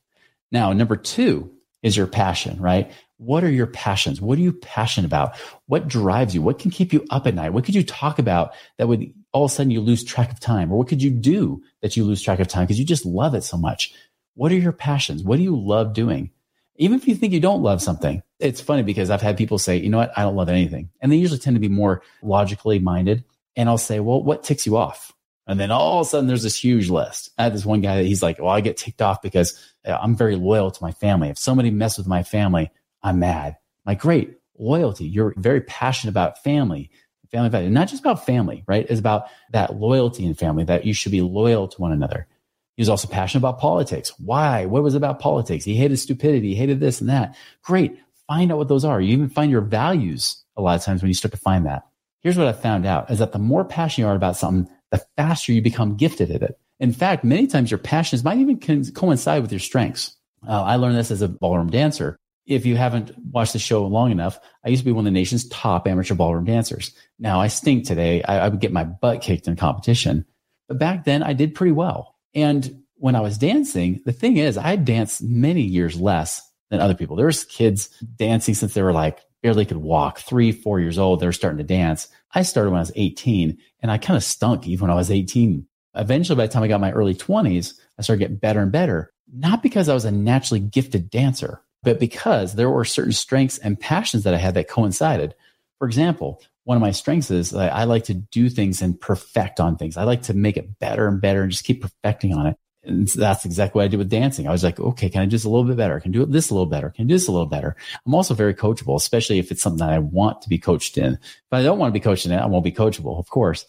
Now, 0.52 0.74
number 0.74 0.96
two 0.96 1.57
is 1.84 1.96
your 1.96 2.07
passion, 2.07 2.60
right? 2.60 2.91
What 3.17 3.43
are 3.43 3.51
your 3.51 3.67
passions? 3.67 4.22
What 4.22 4.38
are 4.38 4.41
you 4.41 4.53
passionate 4.53 5.07
about? 5.07 5.38
What 5.65 5.88
drives 5.88 6.36
you? 6.36 6.41
What 6.41 6.60
can 6.60 6.72
keep 6.72 6.93
you 6.93 7.05
up 7.10 7.25
at 7.25 7.34
night? 7.34 7.53
What 7.53 7.65
could 7.65 7.75
you 7.75 7.84
talk 7.84 8.19
about 8.19 8.53
that 8.77 8.88
would 8.88 9.12
all 9.31 9.46
of 9.46 9.51
a 9.51 9.53
sudden 9.53 9.72
you 9.72 9.81
lose 9.81 10.03
track 10.03 10.31
of 10.31 10.39
time? 10.39 10.72
Or 10.72 10.77
what 10.77 10.88
could 10.88 11.01
you 11.01 11.10
do 11.10 11.62
that 11.81 11.98
you 11.98 12.03
lose 12.03 12.22
track 12.22 12.39
of 12.39 12.48
time 12.48 12.65
because 12.65 12.79
you 12.79 12.86
just 12.86 13.05
love 13.05 13.34
it 13.34 13.43
so 13.43 13.57
much? 13.57 13.93
What 14.36 14.51
are 14.51 14.55
your 14.55 14.72
passions? 14.72 15.24
What 15.24 15.38
do 15.38 15.43
you 15.43 15.57
love 15.57 15.93
doing? 15.93 16.31
Even 16.75 16.98
if 16.98 17.07
you 17.07 17.15
think 17.15 17.34
you 17.34 17.39
don't 17.39 17.63
love 17.63 17.81
something, 17.81 18.22
it's 18.39 18.62
funny 18.62 18.84
because 18.84 19.10
I've 19.10 19.22
had 19.22 19.36
people 19.36 19.57
say, 19.57 19.77
you 19.77 19.89
know 19.89 19.98
what, 19.98 20.15
I 20.15 20.22
don't 20.22 20.36
love 20.36 20.50
anything. 20.50 20.91
And 21.01 21.12
they 21.12 21.15
usually 21.15 21.39
tend 21.39 21.55
to 21.55 21.60
be 21.60 21.69
more 21.69 22.03
logically 22.22 22.77
minded. 22.77 23.24
And 23.55 23.67
I'll 23.67 23.79
say, 23.79 24.00
well, 24.00 24.22
what 24.22 24.43
ticks 24.43 24.67
you 24.67 24.77
off? 24.77 25.12
And 25.48 25.60
then 25.60 25.72
all 25.72 26.01
of 26.01 26.05
a 26.05 26.10
sudden 26.10 26.27
there's 26.27 26.43
this 26.43 26.62
huge 26.62 26.89
list. 26.89 27.31
I 27.38 27.43
had 27.43 27.53
this 27.53 27.65
one 27.65 27.81
guy 27.81 27.96
that 27.96 28.05
he's 28.05 28.22
like, 28.22 28.38
well, 28.38 28.50
I 28.50 28.62
get 28.62 28.77
ticked 28.77 29.01
off 29.01 29.22
because 29.22 29.57
Uh, 29.88 29.98
I'm 30.01 30.15
very 30.15 30.36
loyal 30.36 30.72
to 30.72 30.84
my 30.84 30.91
family. 30.91 31.29
If 31.29 31.38
somebody 31.38 31.72
messes 31.72 32.00
with 32.00 32.08
my 32.08 32.24
family, 32.24 32.72
I'm 33.03 33.20
mad. 33.20 33.58
Like, 33.86 34.00
great, 34.00 34.38
loyalty. 34.58 35.06
You're 35.06 35.34
very 35.38 35.62
passionate 35.62 36.12
about 36.12 36.44
family, 36.44 36.91
family 37.32 37.50
value, 37.50 37.70
not 37.70 37.88
just 37.88 38.01
about 38.01 38.25
family, 38.25 38.63
right? 38.67 38.86
It's 38.89 39.00
about 39.00 39.27
that 39.51 39.75
loyalty 39.75 40.25
in 40.25 40.34
family 40.34 40.63
that 40.65 40.86
you 40.86 40.94
should 40.94 41.12
be 41.12 41.22
loyal 41.22 41.67
to 41.67 41.82
one 41.82 41.91
another. 41.91 42.27
He 42.75 42.82
was 42.82 42.89
also 42.89 43.08
passionate 43.08 43.41
about 43.41 43.60
politics. 43.60 44.13
Why? 44.20 44.65
What 44.65 44.84
was 44.84 44.94
about 44.94 45.20
politics? 45.20 45.65
He 45.65 45.75
hated 45.75 45.98
stupidity. 45.98 46.50
He 46.50 46.56
hated 46.56 46.79
this 46.79 47.01
and 47.01 47.10
that. 47.10 47.36
Great. 47.63 47.98
Find 48.27 48.51
out 48.51 48.58
what 48.58 48.67
those 48.67 48.86
are. 48.86 49.01
You 49.01 49.13
even 49.13 49.29
find 49.29 49.50
your 49.50 49.62
values 49.62 50.44
a 50.56 50.62
lot 50.62 50.77
of 50.77 50.84
times 50.84 51.01
when 51.01 51.08
you 51.08 51.15
start 51.15 51.32
to 51.32 51.39
find 51.39 51.65
that. 51.65 51.88
Here's 52.22 52.38
what 52.38 52.48
I 52.48 52.53
found 52.53 52.86
out 52.86 53.10
is 53.10 53.20
that 53.20 53.32
the 53.32 53.39
more 53.39 53.63
passionate 53.63 54.06
you 54.06 54.12
are 54.12 54.15
about 54.15 54.36
something, 54.38 54.72
the 54.91 55.03
faster 55.15 55.53
you 55.53 55.62
become 55.62 55.98
gifted 55.98 56.29
at 56.29 56.44
it. 56.44 56.60
In 56.79 56.93
fact, 56.93 57.24
many 57.24 57.48
times 57.48 57.72
your 57.72 57.79
passions 57.79 58.24
might 58.24 58.38
even 58.38 58.60
coincide 58.91 59.41
with 59.41 59.51
your 59.51 59.60
strengths. 59.60 60.15
Uh, 60.48 60.62
I 60.62 60.75
learned 60.75 60.98
this 60.98 61.12
as 61.12 61.22
a 61.22 61.27
ballroom 61.27 61.69
dancer. 61.69 62.17
If 62.46 62.65
you 62.65 62.77
haven't 62.77 63.12
watched 63.31 63.53
the 63.53 63.60
show 63.60 63.86
long 63.86 64.12
enough, 64.12 64.39
I 64.63 64.69
used 64.69 64.81
to 64.81 64.86
be 64.86 64.91
one 64.91 65.01
of 65.01 65.05
the 65.05 65.19
nation's 65.19 65.48
top 65.50 65.88
amateur 65.88 66.15
ballroom 66.15 66.46
dancers. 66.46 66.93
Now 67.19 67.41
I 67.41 67.48
stink 67.48 67.86
today. 67.86 68.24
I, 68.24 68.46
I 68.46 68.50
would 68.50 68.62
get 68.62 68.72
my 68.72 68.84
butt 68.84 69.22
kicked 69.22 69.48
in 69.48 69.55
competition. 69.55 70.25
But 70.67 70.79
back 70.79 71.03
then 71.03 71.24
I 71.24 71.34
did 71.34 71.55
pretty 71.55 71.74
well. 71.74 72.15
And 72.34 72.84
when 72.96 73.15
I 73.15 73.22
was 73.22 73.38
dancing, 73.38 74.01
the 74.05 74.12
thing 74.12 74.38
is, 74.38 74.57
I 74.57 74.75
danced 74.75 75.22
many 75.22 75.62
years 75.62 76.00
less 76.00 76.41
than 76.69 76.79
other 76.79 76.96
people. 76.96 77.15
There 77.15 77.25
was 77.25 77.43
kids 77.43 77.89
dancing 78.17 78.53
since 78.53 78.74
they 78.74 78.81
were 78.81 78.93
like 78.93 79.19
barely 79.41 79.65
could 79.65 79.77
walk, 79.77 80.19
three, 80.19 80.51
four 80.51 80.79
years 80.79 80.98
old. 80.98 81.19
They 81.19 81.25
were 81.25 81.31
starting 81.31 81.60
to 81.60 81.63
dance. 81.63 82.07
I 82.34 82.43
started 82.43 82.72
when 82.72 82.79
I 82.79 82.81
was 82.81 82.91
18 82.96 83.57
and 83.81 83.91
I 83.91 83.98
kind 83.98 84.17
of 84.17 84.24
stunk 84.24 84.67
even 84.67 84.88
when 84.88 84.91
I 84.91 84.96
was 84.96 85.12
18. 85.12 85.65
Eventually, 85.98 86.38
by 86.38 86.46
the 86.46 86.54
time 86.54 86.63
I 86.63 86.68
got 86.68 86.82
my 86.82 86.92
early 86.92 87.16
20s, 87.16 87.74
I 87.98 88.01
started 88.01 88.20
getting 88.20 88.38
better 88.38 88.62
and 88.62 88.72
better, 88.72 89.12
not 89.34 89.63
because 89.63 89.89
I 89.89 89.94
was 89.94 90.06
a 90.06 90.12
naturally 90.12 90.60
gifted 90.60 91.10
dancer, 91.10 91.62
but 91.84 92.00
because 92.00 92.56
there 92.56 92.70
were 92.70 92.86
certain 92.86 93.13
strengths 93.13 93.58
and 93.58 93.80
passions 93.80 94.24
that 94.24 94.34
I 94.34 94.38
had 94.38 94.54
that 94.54 94.70
coincided. 94.70 95.36
For 95.80 95.88
example, 95.88 96.42
one 96.63 96.77
of 96.77 96.82
my 96.82 96.92
strengths 96.92 97.32
is 97.32 97.54
I 97.54 97.86
like 97.86 98.06
to 98.06 98.13
do 98.13 98.50
things 98.50 98.82
and 98.82 99.00
perfect 99.00 99.60
on 99.60 99.77
things. 99.77 99.98
I 99.98 100.04
like 100.04 100.24
to 100.24 100.34
make 100.34 100.58
it 100.58 100.80
better 100.80 101.08
and 101.08 101.22
better 101.22 101.42
and 101.42 101.51
just 101.51 101.63
keep 101.63 101.82
perfecting 101.82 102.34
on 102.34 102.48
it. 102.48 102.58
And 102.84 103.08
that's 103.08 103.44
exactly 103.44 103.80
what 103.80 103.86
I 103.86 103.89
did 103.89 103.98
with 103.98 104.10
dancing. 104.10 104.48
I 104.48 104.51
was 104.51 104.63
like, 104.63 104.80
okay, 104.80 105.10
can 105.10 105.22
I 105.22 105.25
do 105.25 105.32
this 105.32 105.44
a 105.44 105.50
little 105.50 105.66
bit 105.66 105.75
better? 105.77 106.00
Can 106.00 106.12
I 106.12 106.13
do 106.13 106.25
this 106.25 106.50
a 106.50 106.54
little 106.54 106.66
better? 106.66 106.89
Can 106.89 107.04
I 107.04 107.08
do 107.08 107.16
this 107.16 107.27
a 107.27 107.32
little 107.32 107.48
better? 107.48 107.75
I'm 108.06 108.16
also 108.16 108.34
very 108.34 108.54
coachable, 108.54 108.96
especially 108.96 109.39
if 109.39 109.51
it's 109.51 109.62
something 109.62 109.86
that 109.86 109.94
I 109.94 110.00
want 110.00 110.42
to 110.44 110.50
be 110.50 110.58
coached 110.58 110.98
in. 110.98 111.13
If 111.13 111.51
I 111.51 111.63
don't 111.63 111.80
want 111.80 111.89
to 111.89 112.00
be 112.00 112.04
coached 112.04 112.25
in 112.25 112.32
it, 112.32 112.38
I 112.38 112.46
won't 112.46 112.63
be 112.63 112.72
coachable, 112.72 113.20
of 113.20 113.30
course. 113.30 113.66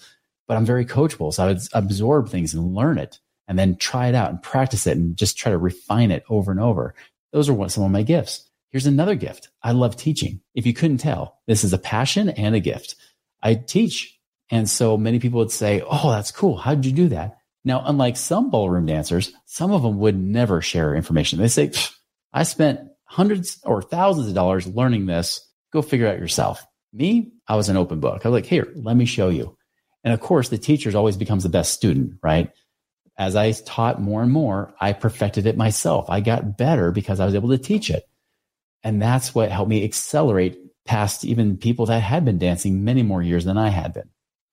But 0.49 0.57
I'm 0.57 0.67
very 0.67 0.85
coachable. 0.85 1.33
So 1.33 1.45
I 1.45 1.47
would 1.49 1.61
absorb 1.73 2.29
things 2.29 2.55
and 2.55 2.75
learn 2.75 2.99
it 2.99 3.21
and 3.47 3.59
then 3.59 3.77
try 3.77 4.09
it 4.09 4.15
out 4.15 4.31
and 4.31 4.43
practice 4.43 4.87
it 4.87 4.97
and 4.97 5.17
just 5.17 5.39
try 5.39 5.53
to 5.53 5.59
refine 5.59 6.11
it 6.11 6.25
over 6.29 6.51
and 6.51 6.61
over. 6.61 6.95
Those 7.33 7.49
are 7.49 7.55
what 7.55 7.71
some 7.71 7.85
of 7.85 7.91
my 7.91 8.03
gifts. 8.03 8.49
Here's 8.71 8.87
another 8.87 9.15
gift. 9.15 9.49
I 9.63 9.73
love 9.73 9.97
teaching. 9.97 10.41
If 10.55 10.67
you 10.67 10.75
couldn't 10.75 10.99
tell, 10.99 11.39
this 11.47 11.65
is 11.65 11.73
a 11.73 11.79
passion 11.79 12.29
and 12.31 12.55
a 12.55 12.61
gift. 12.61 12.97
I 13.43 13.55
teach. 13.55 14.19
And 14.51 14.69
so 14.69 14.97
many 14.97 15.19
people 15.19 15.39
would 15.39 15.51
say, 15.51 15.83
Oh, 15.87 16.11
that's 16.11 16.31
cool. 16.31 16.57
How 16.57 16.75
did 16.75 16.87
you 16.87 16.93
do 16.93 17.09
that? 17.09 17.39
Now, 17.65 17.83
unlike 17.85 18.17
some 18.17 18.51
ballroom 18.51 18.87
dancers, 18.87 19.33
some 19.45 19.73
of 19.73 19.83
them 19.83 19.99
would 19.99 20.17
never 20.17 20.63
share 20.63 20.95
information. 20.95 21.39
They 21.39 21.49
say, 21.49 21.73
I 22.33 22.45
spent 22.45 22.81
hundreds 23.05 23.59
or 23.65 23.83
thousands 23.83 24.29
of 24.29 24.35
dollars 24.35 24.67
learning 24.67 25.07
this. 25.07 25.47
Go 25.73 25.83
figure 25.83 26.09
out 26.09 26.19
yourself. 26.19 26.65
Me, 26.95 27.33
I 27.47 27.57
was 27.57 27.69
an 27.69 27.77
open 27.77 28.01
book. 28.01 28.25
I 28.25 28.29
was 28.29 28.41
like, 28.41 28.47
here, 28.47 28.73
let 28.75 28.97
me 28.97 29.05
show 29.05 29.29
you. 29.29 29.58
And 30.05 30.15
of 30.15 30.21
course, 30.21 30.49
the 30.49 30.59
teacher 30.59 30.97
always 30.97 31.17
becomes 31.17 31.43
the 31.43 31.49
best 31.49 31.73
student, 31.73 32.15
right? 32.23 32.51
As 33.17 33.35
I 33.35 33.51
taught 33.53 34.01
more 34.01 34.23
and 34.23 34.31
more, 34.31 34.73
I 34.81 34.93
perfected 34.93 35.47
it 35.47 35.57
myself. 35.57 36.09
I 36.09 36.21
got 36.21 36.57
better 36.57 36.93
because 36.93 37.19
I 37.19 37.25
was 37.25 37.35
able 37.35 37.49
to 37.51 37.59
teach 37.59 37.91
it. 37.91 38.09
And 38.85 39.03
that's 39.03 39.35
what 39.35 39.51
helped 39.51 39.69
me 39.69 39.85
accelerate 39.85 40.57
past 40.85 41.25
even 41.25 41.57
people 41.57 41.87
that 41.87 42.01
had 42.01 42.25
been 42.25 42.39
dancing 42.39 42.85
many 42.85 43.03
more 43.03 43.23
years 43.23 43.45
than 43.45 43.59
I 43.59 43.69
had 43.69 43.93
been. 43.93 44.09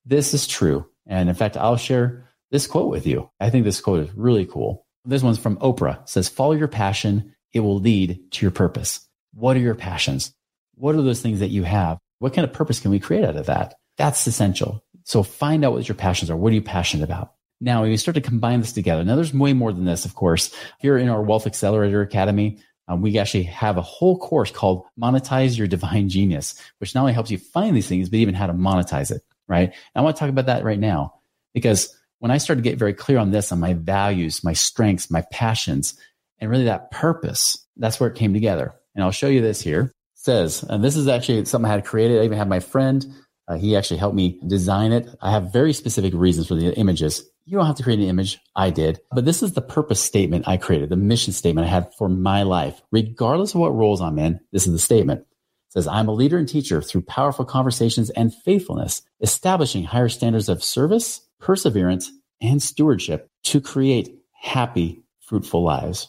This 0.05 0.33
is 0.33 0.47
true. 0.47 0.89
And 1.05 1.29
in 1.29 1.35
fact, 1.35 1.57
I'll 1.57 1.77
share 1.77 2.29
this 2.51 2.67
quote 2.67 2.89
with 2.89 3.05
you. 3.05 3.29
I 3.39 3.49
think 3.49 3.65
this 3.65 3.81
quote 3.81 4.01
is 4.01 4.13
really 4.15 4.45
cool. 4.45 4.85
This 5.05 5.21
one's 5.21 5.37
from 5.37 5.57
Oprah. 5.57 6.01
It 6.01 6.09
says, 6.09 6.27
follow 6.27 6.53
your 6.53 6.67
passion. 6.67 7.35
It 7.53 7.59
will 7.59 7.79
lead 7.79 8.31
to 8.31 8.45
your 8.45 8.51
purpose. 8.51 9.07
What 9.33 9.55
are 9.55 9.61
your 9.61 9.75
passions? 9.75 10.33
What 10.75 10.95
are 10.95 11.01
those 11.01 11.21
things 11.21 11.39
that 11.39 11.49
you 11.49 11.63
have? 11.63 11.99
What 12.19 12.33
kind 12.33 12.47
of 12.47 12.53
purpose 12.53 12.79
can 12.79 12.91
we 12.91 12.99
create 12.99 13.23
out 13.23 13.35
of 13.35 13.45
that? 13.45 13.75
That's 13.97 14.25
essential. 14.27 14.83
So 15.05 15.23
find 15.23 15.63
out 15.63 15.71
what 15.71 15.87
your 15.87 15.95
passions 15.95 16.29
are. 16.29 16.35
What 16.35 16.51
are 16.51 16.55
you 16.55 16.61
passionate 16.61 17.03
about? 17.03 17.33
Now, 17.61 17.81
when 17.81 17.91
you 17.91 17.97
start 17.97 18.15
to 18.15 18.21
combine 18.21 18.59
this 18.59 18.73
together, 18.73 19.03
now 19.03 19.15
there's 19.15 19.33
way 19.33 19.53
more 19.53 19.71
than 19.71 19.85
this, 19.85 20.03
of 20.03 20.15
course. 20.15 20.53
Here 20.79 20.97
in 20.97 21.07
our 21.07 21.21
Wealth 21.21 21.47
Accelerator 21.47 22.01
Academy, 22.01 22.59
um, 22.87 23.01
we 23.01 23.17
actually 23.17 23.43
have 23.43 23.77
a 23.77 23.81
whole 23.81 24.17
course 24.17 24.51
called 24.51 24.85
Monetize 24.99 25.57
Your 25.57 25.67
Divine 25.67 26.09
Genius, 26.09 26.59
which 26.79 26.93
not 26.93 27.01
only 27.01 27.13
helps 27.13 27.31
you 27.31 27.37
find 27.37 27.75
these 27.75 27.87
things, 27.87 28.09
but 28.09 28.17
even 28.17 28.35
how 28.35 28.47
to 28.47 28.53
monetize 28.53 29.09
it, 29.09 29.21
right? 29.47 29.69
And 29.69 29.73
I 29.95 30.01
want 30.01 30.15
to 30.15 30.19
talk 30.19 30.29
about 30.29 30.47
that 30.47 30.63
right 30.63 30.79
now 30.79 31.15
because 31.53 31.97
when 32.19 32.31
I 32.31 32.37
started 32.37 32.63
to 32.63 32.69
get 32.69 32.79
very 32.79 32.93
clear 32.93 33.17
on 33.17 33.31
this, 33.31 33.51
on 33.51 33.59
my 33.59 33.73
values, 33.73 34.43
my 34.43 34.53
strengths, 34.53 35.09
my 35.09 35.21
passions, 35.31 35.99
and 36.39 36.49
really 36.49 36.65
that 36.65 36.91
purpose, 36.91 37.65
that's 37.77 37.99
where 37.99 38.09
it 38.09 38.17
came 38.17 38.33
together. 38.33 38.73
And 38.93 39.03
I'll 39.03 39.11
show 39.11 39.27
you 39.27 39.41
this 39.41 39.61
here. 39.61 39.81
It 39.81 39.91
says, 40.15 40.63
and 40.63 40.83
this 40.83 40.95
is 40.95 41.07
actually 41.07 41.45
something 41.45 41.69
I 41.69 41.73
had 41.73 41.85
created. 41.85 42.21
I 42.21 42.25
even 42.25 42.37
had 42.37 42.49
my 42.49 42.59
friend, 42.59 43.05
uh, 43.47 43.57
he 43.57 43.75
actually 43.75 43.97
helped 43.97 44.15
me 44.15 44.39
design 44.47 44.91
it. 44.91 45.07
I 45.21 45.31
have 45.31 45.53
very 45.53 45.73
specific 45.73 46.13
reasons 46.13 46.47
for 46.47 46.55
the 46.55 46.73
images. 46.75 47.23
You 47.45 47.57
don't 47.57 47.67
have 47.67 47.75
to 47.75 47.83
create 47.83 47.99
an 47.99 48.07
image. 48.07 48.39
I 48.55 48.71
did. 48.71 48.99
But 49.11 49.25
this 49.25 49.43
is 49.43 49.53
the 49.53 49.61
purpose 49.61 50.01
statement 50.01 50.47
I 50.47 50.57
created, 50.57 50.89
the 50.89 50.95
mission 50.95 51.31
statement 51.31 51.67
I 51.67 51.69
had 51.69 51.93
for 51.93 52.09
my 52.09 52.43
life. 52.43 52.81
Regardless 52.91 53.53
of 53.53 53.59
what 53.59 53.75
roles 53.75 54.01
I'm 54.01 54.17
in, 54.17 54.39
this 54.51 54.65
is 54.65 54.73
the 54.73 54.79
statement. 54.79 55.21
It 55.21 55.73
says, 55.73 55.87
I'm 55.87 56.07
a 56.07 56.13
leader 56.13 56.37
and 56.37 56.49
teacher 56.49 56.81
through 56.81 57.03
powerful 57.03 57.45
conversations 57.45 58.09
and 58.11 58.33
faithfulness, 58.33 59.03
establishing 59.21 59.83
higher 59.83 60.09
standards 60.09 60.49
of 60.49 60.63
service, 60.63 61.21
perseverance, 61.39 62.11
and 62.41 62.63
stewardship 62.63 63.29
to 63.43 63.61
create 63.61 64.17
happy, 64.31 65.03
fruitful 65.21 65.63
lives. 65.63 66.07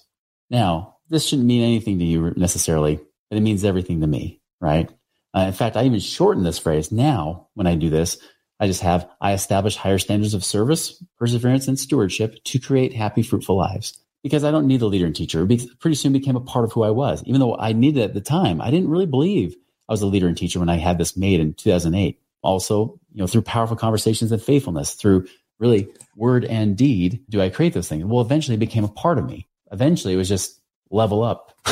Now, 0.48 0.96
this 1.08 1.26
shouldn't 1.26 1.46
mean 1.46 1.62
anything 1.62 1.98
to 1.98 2.04
you 2.04 2.32
necessarily, 2.36 2.98
but 3.28 3.36
it 3.36 3.42
means 3.42 3.64
everything 3.64 4.00
to 4.00 4.06
me, 4.06 4.40
right? 4.60 4.90
Uh, 5.34 5.40
in 5.40 5.52
fact, 5.52 5.76
I 5.76 5.84
even 5.84 6.00
shorten 6.00 6.44
this 6.44 6.58
phrase. 6.58 6.90
Now, 6.90 7.48
when 7.54 7.66
I 7.66 7.74
do 7.74 7.90
this, 7.90 8.18
I 8.58 8.66
just 8.66 8.80
have, 8.82 9.08
I 9.20 9.32
establish 9.32 9.76
higher 9.76 9.98
standards 9.98 10.34
of 10.34 10.44
service, 10.44 11.02
perseverance, 11.18 11.68
and 11.68 11.78
stewardship 11.78 12.42
to 12.44 12.58
create 12.58 12.94
happy, 12.94 13.22
fruitful 13.22 13.56
lives. 13.56 13.98
Because 14.22 14.44
I 14.44 14.50
don't 14.50 14.66
need 14.66 14.82
a 14.82 14.86
leader 14.86 15.06
and 15.06 15.14
teacher. 15.14 15.46
It 15.48 15.78
pretty 15.78 15.94
soon 15.94 16.12
became 16.12 16.36
a 16.36 16.40
part 16.40 16.64
of 16.64 16.72
who 16.72 16.82
I 16.82 16.90
was. 16.90 17.22
Even 17.26 17.40
though 17.40 17.56
I 17.56 17.72
needed 17.72 18.00
it 18.00 18.04
at 18.04 18.14
the 18.14 18.20
time, 18.20 18.60
I 18.60 18.70
didn't 18.70 18.88
really 18.88 19.06
believe 19.06 19.54
I 19.88 19.92
was 19.92 20.02
a 20.02 20.06
leader 20.06 20.26
and 20.26 20.36
teacher 20.36 20.58
when 20.58 20.68
I 20.68 20.76
had 20.76 20.98
this 20.98 21.16
made 21.16 21.38
in 21.38 21.54
2008 21.54 22.18
also, 22.46 22.98
you 23.12 23.20
know, 23.20 23.26
through 23.26 23.42
powerful 23.42 23.76
conversations 23.76 24.32
and 24.32 24.40
faithfulness, 24.40 24.94
through 24.94 25.26
really 25.58 25.88
word 26.16 26.44
and 26.44 26.76
deed, 26.76 27.20
do 27.28 27.40
I 27.40 27.48
create 27.48 27.74
those 27.74 27.88
things? 27.88 28.04
Well, 28.04 28.20
eventually 28.20 28.54
it 28.54 28.60
became 28.60 28.84
a 28.84 28.88
part 28.88 29.18
of 29.18 29.26
me. 29.26 29.48
Eventually 29.72 30.14
it 30.14 30.16
was 30.16 30.28
just 30.28 30.60
level 30.90 31.22
up, 31.22 31.52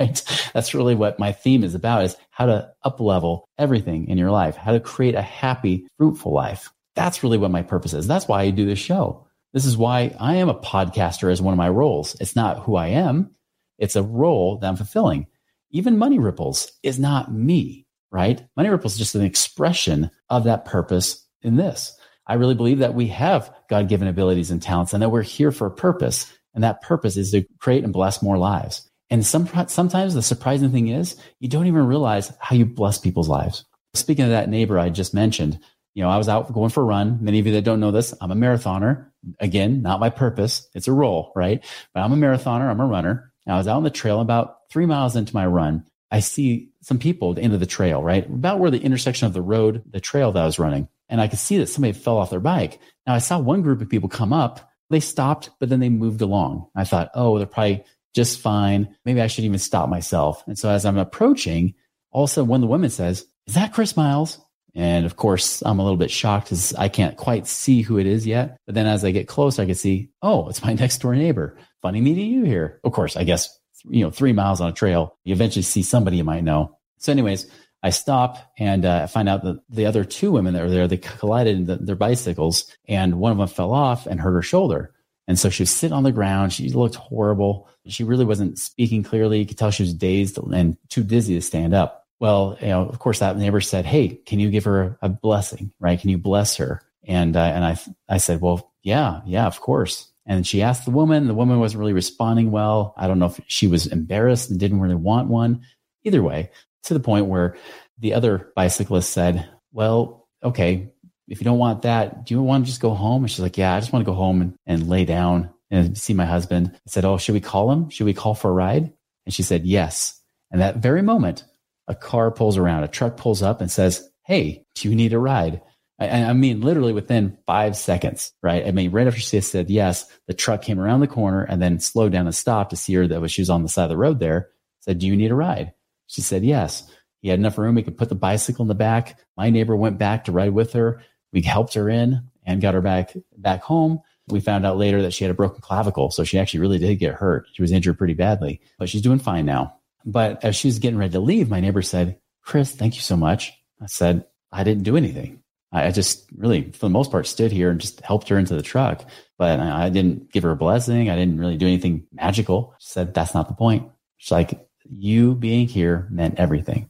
right? 0.00 0.50
That's 0.52 0.74
really 0.74 0.94
what 0.94 1.18
my 1.18 1.32
theme 1.32 1.64
is 1.64 1.74
about 1.74 2.04
is 2.04 2.16
how 2.30 2.46
to 2.46 2.72
up 2.82 3.00
level 3.00 3.48
everything 3.58 4.08
in 4.08 4.18
your 4.18 4.30
life, 4.30 4.56
how 4.56 4.72
to 4.72 4.80
create 4.80 5.14
a 5.14 5.22
happy, 5.22 5.86
fruitful 5.98 6.32
life. 6.32 6.70
That's 6.94 7.22
really 7.22 7.38
what 7.38 7.50
my 7.50 7.62
purpose 7.62 7.92
is. 7.92 8.06
That's 8.06 8.28
why 8.28 8.42
I 8.42 8.50
do 8.50 8.66
this 8.66 8.78
show. 8.78 9.26
This 9.52 9.64
is 9.64 9.76
why 9.76 10.14
I 10.18 10.36
am 10.36 10.48
a 10.48 10.60
podcaster 10.60 11.30
as 11.30 11.40
one 11.40 11.54
of 11.54 11.58
my 11.58 11.68
roles. 11.68 12.16
It's 12.20 12.36
not 12.36 12.60
who 12.60 12.76
I 12.76 12.88
am. 12.88 13.30
It's 13.78 13.96
a 13.96 14.02
role 14.02 14.58
that 14.58 14.66
I'm 14.66 14.76
fulfilling. 14.76 15.26
Even 15.70 15.98
Money 15.98 16.18
Ripples 16.18 16.72
is 16.82 16.98
not 16.98 17.32
me 17.32 17.86
right? 18.10 18.44
Money 18.56 18.68
Ripples 18.68 18.94
is 18.94 18.98
just 18.98 19.14
an 19.14 19.22
expression 19.22 20.10
of 20.28 20.44
that 20.44 20.64
purpose 20.64 21.26
in 21.42 21.56
this. 21.56 21.96
I 22.26 22.34
really 22.34 22.54
believe 22.54 22.78
that 22.78 22.94
we 22.94 23.08
have 23.08 23.54
God 23.68 23.88
given 23.88 24.08
abilities 24.08 24.50
and 24.50 24.62
talents 24.62 24.92
and 24.92 25.02
that 25.02 25.10
we're 25.10 25.22
here 25.22 25.52
for 25.52 25.66
a 25.66 25.74
purpose. 25.74 26.32
And 26.58 26.64
that 26.64 26.82
purpose 26.82 27.16
is 27.16 27.30
to 27.30 27.44
create 27.60 27.84
and 27.84 27.92
bless 27.92 28.20
more 28.20 28.36
lives. 28.36 28.90
And 29.10 29.24
some, 29.24 29.48
sometimes 29.68 30.14
the 30.14 30.22
surprising 30.22 30.72
thing 30.72 30.88
is 30.88 31.14
you 31.38 31.48
don't 31.48 31.68
even 31.68 31.86
realize 31.86 32.32
how 32.40 32.56
you 32.56 32.66
bless 32.66 32.98
people's 32.98 33.28
lives. 33.28 33.64
Speaking 33.94 34.24
of 34.24 34.32
that 34.32 34.48
neighbor 34.48 34.76
I 34.76 34.88
just 34.88 35.14
mentioned, 35.14 35.60
you 35.94 36.02
know, 36.02 36.10
I 36.10 36.16
was 36.16 36.28
out 36.28 36.52
going 36.52 36.70
for 36.70 36.80
a 36.80 36.84
run. 36.84 37.18
Many 37.20 37.38
of 37.38 37.46
you 37.46 37.52
that 37.52 37.62
don't 37.62 37.78
know 37.78 37.92
this, 37.92 38.12
I'm 38.20 38.32
a 38.32 38.34
marathoner. 38.34 39.06
Again, 39.38 39.82
not 39.82 40.00
my 40.00 40.10
purpose. 40.10 40.66
It's 40.74 40.88
a 40.88 40.92
role, 40.92 41.30
right? 41.36 41.64
But 41.94 42.00
I'm 42.00 42.12
a 42.12 42.16
marathoner. 42.16 42.68
I'm 42.68 42.80
a 42.80 42.86
runner. 42.86 43.32
I 43.46 43.56
was 43.56 43.68
out 43.68 43.76
on 43.76 43.84
the 43.84 43.90
trail 43.90 44.20
about 44.20 44.56
three 44.68 44.84
miles 44.84 45.14
into 45.14 45.32
my 45.32 45.46
run. 45.46 45.86
I 46.10 46.18
see 46.18 46.70
some 46.82 46.98
people 46.98 47.30
at 47.30 47.36
the 47.36 47.42
end 47.42 47.54
of 47.54 47.60
the 47.60 47.66
trail, 47.66 48.02
right? 48.02 48.26
About 48.26 48.58
where 48.58 48.72
the 48.72 48.82
intersection 48.82 49.28
of 49.28 49.32
the 49.32 49.42
road, 49.42 49.84
the 49.88 50.00
trail 50.00 50.32
that 50.32 50.42
I 50.42 50.46
was 50.46 50.58
running. 50.58 50.88
And 51.08 51.20
I 51.20 51.28
could 51.28 51.38
see 51.38 51.58
that 51.58 51.68
somebody 51.68 51.92
fell 51.92 52.16
off 52.18 52.30
their 52.30 52.40
bike. 52.40 52.80
Now 53.06 53.14
I 53.14 53.18
saw 53.18 53.38
one 53.38 53.62
group 53.62 53.80
of 53.80 53.88
people 53.88 54.08
come 54.08 54.32
up. 54.32 54.67
They 54.90 55.00
stopped, 55.00 55.50
but 55.60 55.68
then 55.68 55.80
they 55.80 55.88
moved 55.88 56.22
along. 56.22 56.68
I 56.74 56.84
thought, 56.84 57.10
oh, 57.14 57.38
they're 57.38 57.46
probably 57.46 57.84
just 58.14 58.40
fine. 58.40 58.96
Maybe 59.04 59.20
I 59.20 59.26
should 59.26 59.44
even 59.44 59.58
stop 59.58 59.88
myself. 59.88 60.42
And 60.46 60.58
so 60.58 60.70
as 60.70 60.84
I'm 60.86 60.98
approaching, 60.98 61.74
also 62.10 62.44
one 62.44 62.58
of 62.58 62.62
the 62.62 62.72
women 62.72 62.90
says, 62.90 63.26
is 63.46 63.54
that 63.54 63.72
Chris 63.72 63.96
Miles? 63.96 64.40
And 64.74 65.06
of 65.06 65.16
course, 65.16 65.62
I'm 65.64 65.78
a 65.78 65.82
little 65.82 65.96
bit 65.96 66.10
shocked 66.10 66.46
because 66.46 66.74
I 66.74 66.88
can't 66.88 67.16
quite 67.16 67.46
see 67.46 67.82
who 67.82 67.98
it 67.98 68.06
is 68.06 68.26
yet. 68.26 68.58
But 68.66 68.74
then 68.74 68.86
as 68.86 69.04
I 69.04 69.10
get 69.10 69.28
close, 69.28 69.58
I 69.58 69.66
can 69.66 69.74
see, 69.74 70.10
oh, 70.22 70.48
it's 70.48 70.62
my 70.62 70.72
next 70.74 70.98
door 70.98 71.14
neighbor. 71.14 71.56
Funny 71.82 72.00
meeting 72.00 72.30
you 72.30 72.44
here. 72.44 72.80
Of 72.84 72.92
course, 72.92 73.16
I 73.16 73.24
guess, 73.24 73.56
you 73.88 74.04
know, 74.04 74.10
three 74.10 74.32
miles 74.32 74.60
on 74.60 74.68
a 74.68 74.72
trail, 74.72 75.16
you 75.24 75.32
eventually 75.32 75.62
see 75.62 75.82
somebody 75.82 76.16
you 76.16 76.24
might 76.24 76.44
know. 76.44 76.76
So, 76.98 77.12
anyways, 77.12 77.50
I 77.82 77.90
stop 77.90 78.38
and 78.58 78.84
uh, 78.84 79.06
find 79.06 79.28
out 79.28 79.44
that 79.44 79.60
the 79.68 79.86
other 79.86 80.04
two 80.04 80.32
women 80.32 80.54
that 80.54 80.62
were 80.62 80.70
there, 80.70 80.88
they 80.88 80.96
collided 80.96 81.56
in 81.56 81.64
the, 81.66 81.76
their 81.76 81.96
bicycles 81.96 82.74
and 82.88 83.20
one 83.20 83.32
of 83.32 83.38
them 83.38 83.48
fell 83.48 83.72
off 83.72 84.06
and 84.06 84.20
hurt 84.20 84.32
her 84.32 84.42
shoulder. 84.42 84.92
And 85.28 85.38
so 85.38 85.50
she 85.50 85.62
was 85.62 85.70
sitting 85.70 85.94
on 85.94 86.02
the 86.02 86.10
ground. 86.10 86.52
She 86.52 86.70
looked 86.70 86.96
horrible. 86.96 87.68
She 87.86 88.02
really 88.02 88.24
wasn't 88.24 88.58
speaking 88.58 89.02
clearly. 89.02 89.38
You 89.38 89.46
could 89.46 89.58
tell 89.58 89.70
she 89.70 89.82
was 89.82 89.94
dazed 89.94 90.38
and 90.38 90.76
too 90.88 91.04
dizzy 91.04 91.34
to 91.34 91.42
stand 91.42 91.74
up. 91.74 92.06
Well, 92.18 92.56
you 92.60 92.68
know, 92.68 92.88
of 92.88 92.98
course, 92.98 93.20
that 93.20 93.36
neighbor 93.36 93.60
said, 93.60 93.84
"Hey, 93.84 94.20
can 94.26 94.40
you 94.40 94.50
give 94.50 94.64
her 94.64 94.98
a 95.02 95.08
blessing? 95.08 95.70
Right? 95.78 96.00
Can 96.00 96.10
you 96.10 96.18
bless 96.18 96.56
her?" 96.56 96.82
And 97.04 97.36
uh, 97.36 97.40
and 97.40 97.64
I 97.64 97.78
I 98.08 98.16
said, 98.16 98.40
"Well, 98.40 98.72
yeah, 98.82 99.20
yeah, 99.24 99.46
of 99.46 99.60
course." 99.60 100.10
And 100.26 100.46
she 100.46 100.62
asked 100.62 100.84
the 100.84 100.90
woman. 100.90 101.26
The 101.26 101.34
woman 101.34 101.60
wasn't 101.60 101.80
really 101.80 101.92
responding 101.92 102.50
well. 102.50 102.94
I 102.96 103.06
don't 103.06 103.18
know 103.18 103.26
if 103.26 103.40
she 103.46 103.68
was 103.68 103.86
embarrassed 103.86 104.50
and 104.50 104.58
didn't 104.58 104.80
really 104.80 104.94
want 104.94 105.28
one. 105.28 105.62
Either 106.04 106.22
way, 106.22 106.50
to 106.84 106.94
the 106.94 107.00
point 107.00 107.26
where 107.26 107.56
the 107.98 108.14
other 108.14 108.52
bicyclist 108.54 109.10
said, 109.10 109.48
Well, 109.72 110.28
okay, 110.42 110.90
if 111.26 111.40
you 111.40 111.44
don't 111.44 111.58
want 111.58 111.82
that, 111.82 112.24
do 112.26 112.34
you 112.34 112.42
want 112.42 112.64
to 112.64 112.70
just 112.70 112.80
go 112.80 112.94
home? 112.94 113.24
And 113.24 113.30
she's 113.30 113.40
like, 113.40 113.58
Yeah, 113.58 113.74
I 113.74 113.80
just 113.80 113.92
want 113.92 114.04
to 114.04 114.10
go 114.10 114.16
home 114.16 114.40
and, 114.40 114.54
and 114.66 114.88
lay 114.88 115.04
down 115.04 115.50
and 115.70 115.96
see 115.96 116.14
my 116.14 116.26
husband. 116.26 116.72
I 116.74 116.78
said, 116.86 117.04
Oh, 117.04 117.18
should 117.18 117.34
we 117.34 117.40
call 117.40 117.70
him? 117.70 117.90
Should 117.90 118.06
we 118.06 118.14
call 118.14 118.34
for 118.34 118.50
a 118.50 118.54
ride? 118.54 118.92
And 119.26 119.34
she 119.34 119.42
said, 119.42 119.66
Yes. 119.66 120.20
And 120.50 120.60
that 120.60 120.78
very 120.78 121.02
moment, 121.02 121.44
a 121.86 121.94
car 121.94 122.30
pulls 122.30 122.56
around, 122.56 122.84
a 122.84 122.88
truck 122.88 123.16
pulls 123.16 123.42
up 123.42 123.60
and 123.60 123.70
says, 123.70 124.08
Hey, 124.24 124.64
do 124.74 124.88
you 124.88 124.94
need 124.94 125.12
a 125.12 125.18
ride? 125.18 125.60
I, 125.98 126.24
I 126.24 126.32
mean, 126.32 126.60
literally 126.60 126.92
within 126.92 127.38
five 127.46 127.76
seconds, 127.76 128.32
right? 128.42 128.66
I 128.66 128.70
mean, 128.70 128.90
right 128.92 129.06
after 129.06 129.20
she 129.20 129.40
said 129.40 129.68
yes, 129.68 130.06
the 130.26 130.34
truck 130.34 130.62
came 130.62 130.78
around 130.78 131.00
the 131.00 131.08
corner 131.08 131.42
and 131.42 131.60
then 131.60 131.80
slowed 131.80 132.12
down 132.12 132.26
and 132.26 132.34
stopped 132.34 132.70
to 132.70 132.76
see 132.76 132.94
her 132.94 133.06
that 133.06 133.20
was 133.20 133.32
she 133.32 133.42
was 133.42 133.50
on 133.50 133.62
the 133.62 133.68
side 133.68 133.84
of 133.84 133.90
the 133.90 133.96
road 133.96 134.20
there. 134.20 134.50
Said, 134.80 135.00
"Do 135.00 135.06
you 135.06 135.16
need 135.16 135.32
a 135.32 135.34
ride?" 135.34 135.72
She 136.08 136.20
said, 136.20 136.44
"Yes." 136.44 136.90
He 137.20 137.28
had 137.28 137.38
enough 137.38 137.58
room. 137.58 137.76
He 137.76 137.82
could 137.82 137.98
put 137.98 138.08
the 138.08 138.14
bicycle 138.14 138.62
in 138.62 138.68
the 138.68 138.74
back. 138.74 139.18
My 139.36 139.50
neighbor 139.50 139.76
went 139.76 139.98
back 139.98 140.24
to 140.24 140.32
ride 140.32 140.52
with 140.52 140.72
her. 140.72 141.00
We 141.32 141.42
helped 141.42 141.74
her 141.74 141.88
in 141.88 142.22
and 142.44 142.60
got 142.60 142.74
her 142.74 142.80
back 142.80 143.14
back 143.36 143.62
home. 143.62 144.00
We 144.28 144.40
found 144.40 144.66
out 144.66 144.76
later 144.76 145.02
that 145.02 145.12
she 145.12 145.24
had 145.24 145.30
a 145.30 145.34
broken 145.34 145.60
clavicle, 145.60 146.10
so 146.10 146.24
she 146.24 146.38
actually 146.38 146.60
really 146.60 146.78
did 146.78 146.98
get 146.98 147.14
hurt. 147.14 147.46
She 147.52 147.62
was 147.62 147.72
injured 147.72 147.98
pretty 147.98 148.14
badly, 148.14 148.60
but 148.78 148.88
she's 148.88 149.02
doing 149.02 149.18
fine 149.20 149.46
now. 149.46 149.74
But 150.04 150.44
as 150.44 150.56
she 150.56 150.68
was 150.68 150.78
getting 150.78 150.98
ready 150.98 151.12
to 151.12 151.20
leave, 151.20 151.48
my 151.48 151.60
neighbor 151.60 151.82
said, 151.82 152.18
"Chris, 152.42 152.72
thank 152.72 152.96
you 152.96 153.02
so 153.02 153.16
much." 153.16 153.52
I 153.80 153.86
said, 153.86 154.24
"I 154.52 154.64
didn't 154.64 154.84
do 154.84 154.96
anything. 154.96 155.42
I 155.70 155.90
just 155.90 156.30
really, 156.34 156.70
for 156.72 156.86
the 156.86 156.90
most 156.90 157.10
part, 157.10 157.26
stood 157.26 157.52
here 157.52 157.70
and 157.70 157.80
just 157.80 158.00
helped 158.00 158.28
her 158.28 158.38
into 158.38 158.54
the 158.54 158.62
truck. 158.62 159.04
But 159.36 159.60
I 159.60 159.90
didn't 159.90 160.32
give 160.32 160.42
her 160.44 160.50
a 160.50 160.56
blessing. 160.56 161.10
I 161.10 161.16
didn't 161.16 161.38
really 161.38 161.58
do 161.58 161.66
anything 161.66 162.06
magical. 162.12 162.74
She 162.78 162.88
said, 162.88 163.12
that's 163.12 163.34
not 163.34 163.48
the 163.48 163.54
point. 163.54 163.90
She's 164.16 164.32
like, 164.32 164.66
you 164.90 165.34
being 165.34 165.68
here 165.68 166.06
meant 166.10 166.38
everything. 166.38 166.88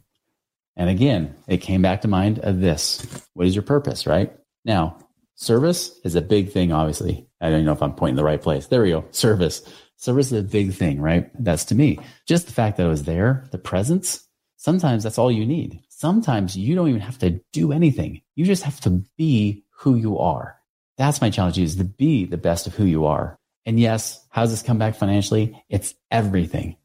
And 0.76 0.88
again, 0.88 1.34
it 1.46 1.58
came 1.58 1.82
back 1.82 2.02
to 2.02 2.08
mind 2.08 2.38
of 2.38 2.60
this. 2.60 3.04
What 3.34 3.46
is 3.46 3.54
your 3.54 3.62
purpose, 3.62 4.06
right? 4.06 4.32
Now, 4.64 4.98
service 5.34 5.98
is 6.04 6.14
a 6.14 6.20
big 6.20 6.52
thing, 6.52 6.72
obviously. 6.72 7.28
I 7.40 7.50
don't 7.50 7.64
know 7.64 7.72
if 7.72 7.82
I'm 7.82 7.94
pointing 7.94 8.16
the 8.16 8.24
right 8.24 8.40
place. 8.40 8.66
There 8.66 8.82
we 8.82 8.90
go. 8.90 9.04
Service. 9.10 9.62
Service 9.96 10.26
is 10.30 10.40
a 10.40 10.42
big 10.42 10.72
thing, 10.74 11.00
right? 11.00 11.30
That's 11.42 11.64
to 11.66 11.74
me. 11.74 11.98
Just 12.26 12.46
the 12.46 12.52
fact 12.52 12.76
that 12.76 12.86
I 12.86 12.88
was 12.88 13.02
there, 13.02 13.46
the 13.50 13.58
presence, 13.58 14.24
sometimes 14.56 15.02
that's 15.02 15.18
all 15.18 15.32
you 15.32 15.44
need. 15.44 15.80
Sometimes 15.88 16.56
you 16.56 16.76
don't 16.76 16.88
even 16.88 17.00
have 17.00 17.18
to 17.18 17.40
do 17.52 17.72
anything. 17.72 18.22
You 18.36 18.44
just 18.44 18.62
have 18.62 18.80
to 18.82 19.02
be 19.16 19.64
who 19.70 19.96
you 19.96 20.18
are. 20.18 20.56
That's 20.96 21.20
my 21.20 21.30
challenge 21.30 21.58
is 21.58 21.76
to 21.76 21.84
be 21.84 22.24
the 22.24 22.36
best 22.36 22.68
of 22.68 22.74
who 22.74 22.84
you 22.84 23.06
are. 23.06 23.38
And 23.66 23.78
yes, 23.78 24.24
how 24.30 24.42
does 24.42 24.50
this 24.50 24.62
come 24.62 24.78
back 24.78 24.94
financially? 24.94 25.60
It's 25.68 25.94
everything. 26.10 26.76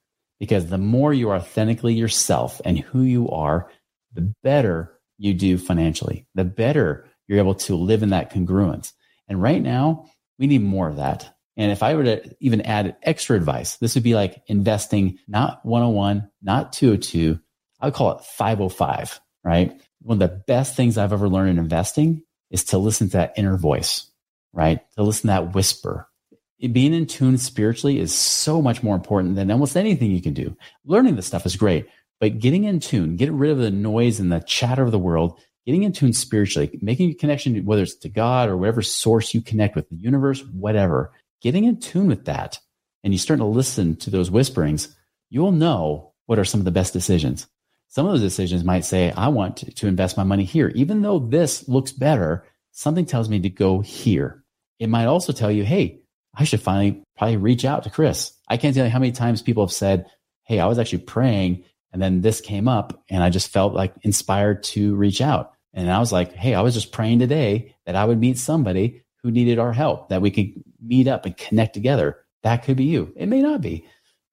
Because 0.44 0.66
the 0.66 0.78
more 0.78 1.14
you 1.14 1.30
are 1.30 1.38
authentically 1.38 1.94
yourself 1.94 2.60
and 2.66 2.78
who 2.78 3.04
you 3.04 3.30
are, 3.30 3.72
the 4.12 4.34
better 4.44 4.92
you 5.18 5.34
do 5.34 5.58
financially, 5.58 6.28
the 6.36 6.44
better 6.44 7.08
you're 7.30 7.38
able 7.38 7.56
to 7.56 7.78
live 7.78 8.04
in 8.04 8.10
that 8.10 8.34
congruence. 8.34 8.92
And 9.30 9.42
right 9.42 9.62
now, 9.62 10.10
we 10.38 10.48
need 10.48 10.62
more 10.62 10.90
of 10.90 10.98
that. 10.98 11.34
And 11.56 11.72
if 11.72 11.82
I 11.82 11.96
were 11.96 12.04
to 12.04 12.36
even 12.42 12.60
add 12.60 12.98
extra 13.04 13.38
advice, 13.38 13.78
this 13.78 13.96
would 13.96 14.04
be 14.04 14.16
like 14.16 14.44
investing 14.48 15.18
not 15.30 15.66
101, 15.66 16.30
not 16.42 16.74
202. 16.74 17.40
I 17.80 17.86
would 17.86 17.94
call 17.94 18.18
it 18.18 18.26
505, 18.26 19.22
right? 19.46 19.82
One 20.02 20.22
of 20.22 20.30
the 20.30 20.44
best 20.46 20.76
things 20.76 20.98
I've 20.98 21.14
ever 21.14 21.30
learned 21.30 21.52
in 21.52 21.58
investing 21.58 22.22
is 22.52 22.66
to 22.66 22.78
listen 22.80 23.08
to 23.12 23.18
that 23.18 23.36
inner 23.38 23.56
voice, 23.56 24.12
right? 24.52 24.82
To 24.98 25.04
listen 25.04 25.22
to 25.22 25.28
that 25.28 25.56
whisper. 25.56 26.10
Being 26.60 26.94
in 26.94 27.08
tune 27.08 27.38
spiritually 27.38 28.00
is 28.00 28.14
so 28.14 28.62
much 28.62 28.84
more 28.84 28.96
important 28.96 29.36
than 29.36 29.52
almost 29.52 29.76
anything 29.76 30.12
you 30.12 30.22
can 30.22 30.34
do. 30.34 30.56
Learning 30.86 31.16
this 31.16 31.28
stuff 31.28 31.46
is 31.46 31.56
great, 31.56 31.88
but 32.20 32.40
getting 32.40 32.64
in 32.64 32.80
tune, 32.80 33.18
getting 33.18 33.38
rid 33.38 33.52
of 33.52 33.58
the 33.58 33.72
noise 33.72 34.20
and 34.20 34.32
the 34.32 34.40
chatter 34.40 34.84
of 34.84 34.92
the 34.92 35.00
world, 35.00 35.40
getting 35.66 35.84
in 35.84 35.92
tune 35.92 36.14
spiritually, 36.14 36.80
making 36.82 37.10
a 37.10 37.14
connection, 37.14 37.66
whether 37.66 37.84
it's 37.84 37.96
to 37.96 38.10
God 38.10 38.50
or 38.50 38.56
whatever 38.56 38.82
source 38.82 39.34
you 39.34 39.42
connect 39.42 39.76
with, 39.76 39.90
the 39.90 39.98
universe, 39.98 40.42
whatever, 40.54 41.12
getting 41.42 41.66
in 41.66 41.80
tune 41.80 42.08
with 42.08 42.26
that, 42.26 42.60
and 43.04 43.14
you 43.14 43.20
start 43.20 43.40
to 43.40 43.46
listen 43.46 43.98
to 43.98 44.10
those 44.10 44.32
whisperings, 44.32 44.96
you'll 45.30 45.52
know 45.52 46.14
what 46.28 46.40
are 46.40 46.46
some 46.46 46.62
of 46.62 46.66
the 46.66 46.72
best 46.72 46.94
decisions. 46.94 47.48
Some 47.90 48.06
of 48.06 48.14
those 48.14 48.22
decisions 48.22 48.64
might 48.64 48.86
say, 48.86 49.12
I 49.12 49.28
want 49.28 49.58
to 49.76 49.88
invest 49.88 50.16
my 50.16 50.24
money 50.24 50.46
here. 50.46 50.70
Even 50.70 51.02
though 51.02 51.20
this 51.20 51.68
looks 51.68 51.92
better, 51.92 52.46
something 52.72 53.06
tells 53.06 53.28
me 53.28 53.40
to 53.42 53.50
go 53.50 53.82
here. 53.82 54.44
It 54.80 54.88
might 54.88 55.06
also 55.06 55.34
tell 55.34 55.52
you, 55.52 55.64
hey, 55.64 56.03
I 56.36 56.44
should 56.44 56.62
finally 56.62 57.04
probably 57.18 57.38
reach 57.38 57.66
out 57.66 57.84
to 57.84 57.90
Chris. 57.90 58.34
I 58.48 58.58
can't 58.58 58.76
tell 58.76 58.86
you 58.86 58.92
how 58.92 59.00
many 59.00 59.12
times 59.12 59.42
people 59.42 59.66
have 59.66 59.74
said, 59.74 60.08
Hey, 60.44 60.60
I 60.60 60.66
was 60.66 60.80
actually 60.80 61.00
praying 61.00 61.64
and 61.92 62.02
then 62.02 62.22
this 62.22 62.42
came 62.42 62.68
up 62.68 63.04
and 63.10 63.24
I 63.24 63.30
just 63.30 63.50
felt 63.50 63.74
like 63.74 63.94
inspired 64.02 64.64
to 64.64 64.96
reach 64.96 65.22
out. 65.22 65.54
And 65.74 65.92
I 65.92 66.00
was 66.00 66.12
like, 66.12 66.34
Hey, 66.34 66.56
I 66.56 66.62
was 66.62 66.74
just 66.74 66.92
praying 66.92 67.20
today 67.20 67.76
that 67.86 67.96
I 67.96 68.06
would 68.06 68.20
meet 68.20 68.38
somebody 68.38 69.04
who 69.22 69.32
needed 69.32 69.60
our 69.60 69.74
help, 69.74 70.10
that 70.10 70.22
we 70.22 70.32
could 70.32 70.64
meet 70.82 71.08
up 71.08 71.26
and 71.26 71.38
connect 71.38 71.74
together. 71.74 72.20
That 72.42 72.64
could 72.64 72.78
be 72.78 72.86
you. 72.86 73.14
It 73.16 73.28
may 73.28 73.42
not 73.42 73.62
be, 73.62 73.86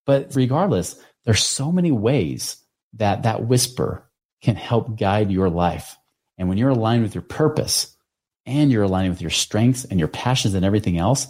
but 0.04 0.34
regardless, 0.34 1.00
there's 1.24 1.44
so 1.44 1.70
many 1.70 1.92
ways 1.92 2.56
that 2.94 3.22
that 3.22 3.46
whisper 3.46 4.10
can 4.42 4.56
help 4.56 4.98
guide 4.98 5.30
your 5.30 5.48
life. 5.48 5.96
And 6.38 6.48
when 6.48 6.58
you're 6.58 6.70
aligned 6.70 7.02
with 7.02 7.14
your 7.14 7.22
purpose 7.22 7.94
and 8.46 8.72
you're 8.72 8.82
aligning 8.82 9.10
with 9.10 9.20
your 9.20 9.30
strengths 9.30 9.84
and 9.84 9.98
your 9.98 10.08
passions 10.08 10.54
and 10.54 10.64
everything 10.64 10.98
else, 10.98 11.28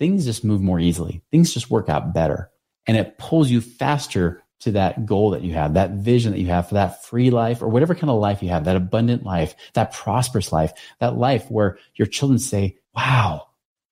things 0.00 0.24
just 0.24 0.44
move 0.44 0.60
more 0.60 0.80
easily. 0.80 1.22
Things 1.30 1.54
just 1.54 1.70
work 1.70 1.88
out 1.88 2.12
better 2.12 2.50
and 2.86 2.96
it 2.96 3.18
pulls 3.18 3.50
you 3.50 3.60
faster 3.60 4.42
to 4.60 4.72
that 4.72 5.06
goal 5.06 5.30
that 5.30 5.42
you 5.42 5.54
have, 5.54 5.74
that 5.74 5.92
vision 5.92 6.32
that 6.32 6.40
you 6.40 6.48
have 6.48 6.68
for 6.68 6.74
that 6.74 7.04
free 7.04 7.30
life 7.30 7.62
or 7.62 7.68
whatever 7.68 7.94
kind 7.94 8.10
of 8.10 8.18
life 8.18 8.42
you 8.42 8.48
have, 8.48 8.64
that 8.64 8.76
abundant 8.76 9.22
life, 9.24 9.54
that 9.74 9.92
prosperous 9.92 10.52
life, 10.52 10.72
that 10.98 11.16
life 11.16 11.50
where 11.50 11.78
your 11.94 12.06
children 12.06 12.38
say, 12.38 12.76
wow, 12.94 13.46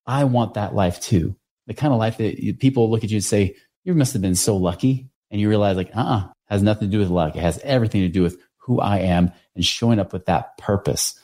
I 0.04 0.24
want 0.24 0.54
that 0.54 0.74
life 0.74 1.00
too. 1.00 1.36
The 1.68 1.74
kind 1.74 1.92
of 1.92 1.98
life 1.98 2.16
that 2.16 2.58
people 2.58 2.90
look 2.90 3.04
at 3.04 3.10
you 3.10 3.16
and 3.16 3.24
say, 3.24 3.54
you 3.84 3.94
must 3.94 4.14
have 4.14 4.22
been 4.22 4.34
so 4.34 4.56
lucky. 4.56 5.08
And 5.30 5.40
you 5.40 5.48
realize 5.48 5.76
like, 5.76 5.94
uh 5.94 6.00
uh 6.00 6.28
has 6.46 6.62
nothing 6.62 6.90
to 6.90 6.92
do 6.92 6.98
with 6.98 7.10
luck. 7.10 7.36
It 7.36 7.42
has 7.42 7.58
everything 7.58 8.00
to 8.00 8.08
do 8.08 8.22
with 8.22 8.38
who 8.56 8.80
I 8.80 8.98
am 9.00 9.30
and 9.54 9.64
showing 9.64 9.98
up 9.98 10.12
with 10.12 10.26
that 10.26 10.56
purpose. 10.56 11.20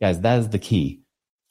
Guys, 0.00 0.20
that 0.20 0.40
is 0.40 0.48
the 0.48 0.58
key. 0.58 1.03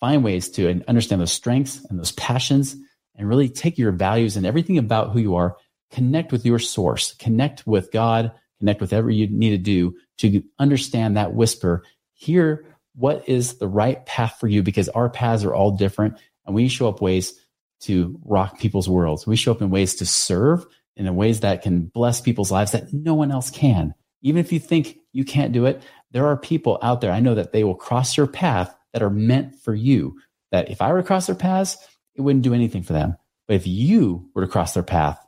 Find 0.03 0.21
ways 0.21 0.49
to 0.49 0.83
understand 0.89 1.21
those 1.21 1.31
strengths 1.31 1.81
and 1.85 1.97
those 1.97 2.11
passions 2.11 2.75
and 3.15 3.25
really 3.25 3.47
take 3.47 3.77
your 3.77 3.93
values 3.93 4.35
and 4.35 4.45
everything 4.45 4.77
about 4.77 5.13
who 5.13 5.19
you 5.19 5.35
are 5.35 5.55
connect 5.91 6.33
with 6.33 6.45
your 6.45 6.59
source, 6.59 7.13
connect 7.13 7.65
with 7.65 7.89
God, 7.89 8.33
connect 8.59 8.81
with 8.81 8.91
whatever 8.91 9.09
you 9.09 9.29
need 9.29 9.51
to 9.51 9.57
do 9.57 9.95
to 10.17 10.43
understand 10.59 11.15
that 11.15 11.33
whisper, 11.33 11.85
hear 12.15 12.65
what 12.95 13.29
is 13.29 13.59
the 13.59 13.67
right 13.69 14.05
path 14.05 14.35
for 14.41 14.49
you 14.49 14.61
because 14.61 14.89
our 14.89 15.09
paths 15.09 15.45
are 15.45 15.55
all 15.55 15.71
different 15.71 16.19
and 16.45 16.53
we 16.53 16.67
show 16.67 16.89
up 16.89 16.99
ways 16.99 17.39
to 17.83 18.19
rock 18.25 18.59
people's 18.59 18.89
worlds. 18.89 19.25
We 19.25 19.37
show 19.37 19.53
up 19.53 19.61
in 19.61 19.69
ways 19.69 19.95
to 19.95 20.05
serve 20.05 20.65
in 20.97 21.15
ways 21.15 21.39
that 21.39 21.61
can 21.61 21.85
bless 21.85 22.19
people's 22.19 22.51
lives 22.51 22.73
that 22.73 22.91
no 22.91 23.13
one 23.13 23.31
else 23.31 23.49
can. 23.49 23.93
Even 24.21 24.41
if 24.41 24.51
you 24.51 24.59
think 24.59 24.97
you 25.13 25.23
can't 25.23 25.53
do 25.53 25.65
it, 25.65 25.81
there 26.11 26.27
are 26.27 26.35
people 26.35 26.77
out 26.81 26.99
there. 26.99 27.13
I 27.13 27.21
know 27.21 27.35
that 27.35 27.53
they 27.53 27.63
will 27.63 27.73
cross 27.73 28.17
your 28.17 28.27
path 28.27 28.75
that 28.93 29.03
are 29.03 29.09
meant 29.09 29.55
for 29.55 29.73
you. 29.73 30.19
That 30.51 30.69
if 30.69 30.81
I 30.81 30.91
were 30.91 31.01
to 31.01 31.07
cross 31.07 31.25
their 31.27 31.35
paths, 31.35 31.77
it 32.15 32.21
wouldn't 32.21 32.43
do 32.43 32.53
anything 32.53 32.83
for 32.83 32.93
them. 32.93 33.17
But 33.47 33.55
if 33.55 33.67
you 33.67 34.29
were 34.33 34.45
to 34.45 34.51
cross 34.51 34.73
their 34.73 34.83
path, 34.83 35.19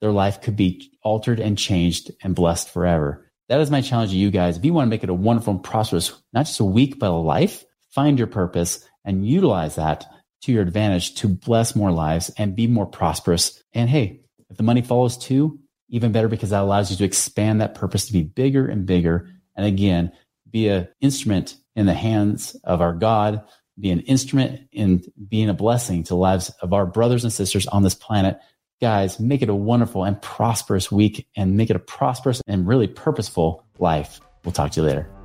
their 0.00 0.12
life 0.12 0.42
could 0.42 0.56
be 0.56 0.90
altered 1.02 1.40
and 1.40 1.56
changed 1.56 2.10
and 2.22 2.34
blessed 2.34 2.68
forever. 2.68 3.30
That 3.48 3.60
is 3.60 3.70
my 3.70 3.80
challenge 3.80 4.10
to 4.10 4.16
you 4.16 4.30
guys. 4.30 4.56
If 4.56 4.64
you 4.64 4.74
want 4.74 4.86
to 4.86 4.90
make 4.90 5.04
it 5.04 5.10
a 5.10 5.14
wonderful 5.14 5.54
and 5.54 5.62
prosperous, 5.62 6.12
not 6.32 6.46
just 6.46 6.60
a 6.60 6.64
week, 6.64 6.98
but 6.98 7.10
a 7.10 7.12
life, 7.12 7.64
find 7.90 8.18
your 8.18 8.26
purpose 8.26 8.86
and 9.04 9.26
utilize 9.26 9.76
that 9.76 10.06
to 10.42 10.52
your 10.52 10.62
advantage 10.62 11.14
to 11.16 11.28
bless 11.28 11.76
more 11.76 11.92
lives 11.92 12.30
and 12.36 12.56
be 12.56 12.66
more 12.66 12.86
prosperous. 12.86 13.62
And 13.72 13.88
hey, 13.88 14.22
if 14.50 14.56
the 14.56 14.62
money 14.62 14.82
follows 14.82 15.16
too, 15.16 15.60
even 15.88 16.10
better 16.10 16.28
because 16.28 16.50
that 16.50 16.62
allows 16.62 16.90
you 16.90 16.96
to 16.96 17.04
expand 17.04 17.60
that 17.60 17.74
purpose 17.74 18.06
to 18.06 18.12
be 18.12 18.22
bigger 18.22 18.66
and 18.66 18.86
bigger. 18.86 19.28
And 19.54 19.66
again, 19.66 20.12
be 20.50 20.68
an 20.68 20.88
instrument 21.00 21.56
in 21.76 21.86
the 21.86 21.94
hands 21.94 22.54
of 22.64 22.80
our 22.80 22.92
God, 22.92 23.44
be 23.78 23.90
an 23.90 24.00
instrument 24.00 24.68
in 24.72 25.02
being 25.28 25.48
a 25.48 25.54
blessing 25.54 26.04
to 26.04 26.14
lives 26.14 26.50
of 26.60 26.72
our 26.72 26.86
brothers 26.86 27.24
and 27.24 27.32
sisters 27.32 27.66
on 27.66 27.82
this 27.82 27.94
planet. 27.94 28.38
Guys, 28.80 29.18
make 29.18 29.42
it 29.42 29.48
a 29.48 29.54
wonderful 29.54 30.04
and 30.04 30.20
prosperous 30.20 30.90
week 30.90 31.26
and 31.36 31.56
make 31.56 31.70
it 31.70 31.76
a 31.76 31.80
prosperous 31.80 32.42
and 32.46 32.66
really 32.66 32.88
purposeful 32.88 33.64
life. 33.78 34.20
We'll 34.44 34.52
talk 34.52 34.72
to 34.72 34.80
you 34.80 34.86
later. 34.86 35.21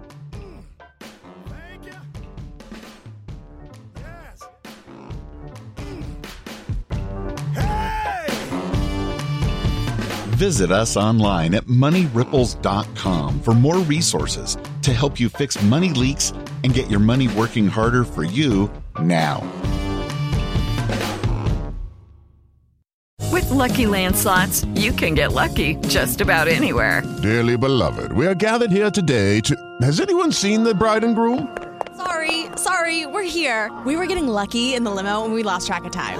Visit 10.37 10.69
us 10.69 10.95
online 10.95 11.55
at 11.55 11.65
moneyripples.com 11.65 13.41
for 13.41 13.55
more 13.55 13.79
resources 13.79 14.55
to 14.83 14.93
help 14.93 15.19
you 15.19 15.29
fix 15.29 15.59
money 15.63 15.89
leaks 15.89 16.31
and 16.63 16.75
get 16.75 16.91
your 16.91 16.99
money 16.99 17.27
working 17.29 17.67
harder 17.67 18.03
for 18.03 18.23
you 18.23 18.69
now. 19.01 19.41
With 23.31 23.45
LuckyLand 23.45 24.13
Slots, 24.13 24.63
you 24.75 24.91
can 24.91 25.15
get 25.15 25.33
lucky 25.33 25.75
just 25.87 26.21
about 26.21 26.47
anywhere. 26.47 27.01
Dearly 27.23 27.57
beloved, 27.57 28.11
we 28.11 28.27
are 28.27 28.35
gathered 28.35 28.69
here 28.71 28.91
today 28.91 29.41
to. 29.41 29.55
Has 29.81 29.99
anyone 29.99 30.31
seen 30.31 30.63
the 30.63 30.75
bride 30.75 31.03
and 31.03 31.15
groom? 31.15 31.57
Sorry, 31.95 32.45
sorry, 32.57 33.07
we're 33.07 33.23
here. 33.23 33.71
We 33.87 33.95
were 33.95 34.05
getting 34.05 34.27
lucky 34.27 34.75
in 34.75 34.83
the 34.83 34.91
limo 34.91 35.25
and 35.25 35.33
we 35.33 35.41
lost 35.41 35.65
track 35.65 35.85
of 35.85 35.91
time. 35.91 36.19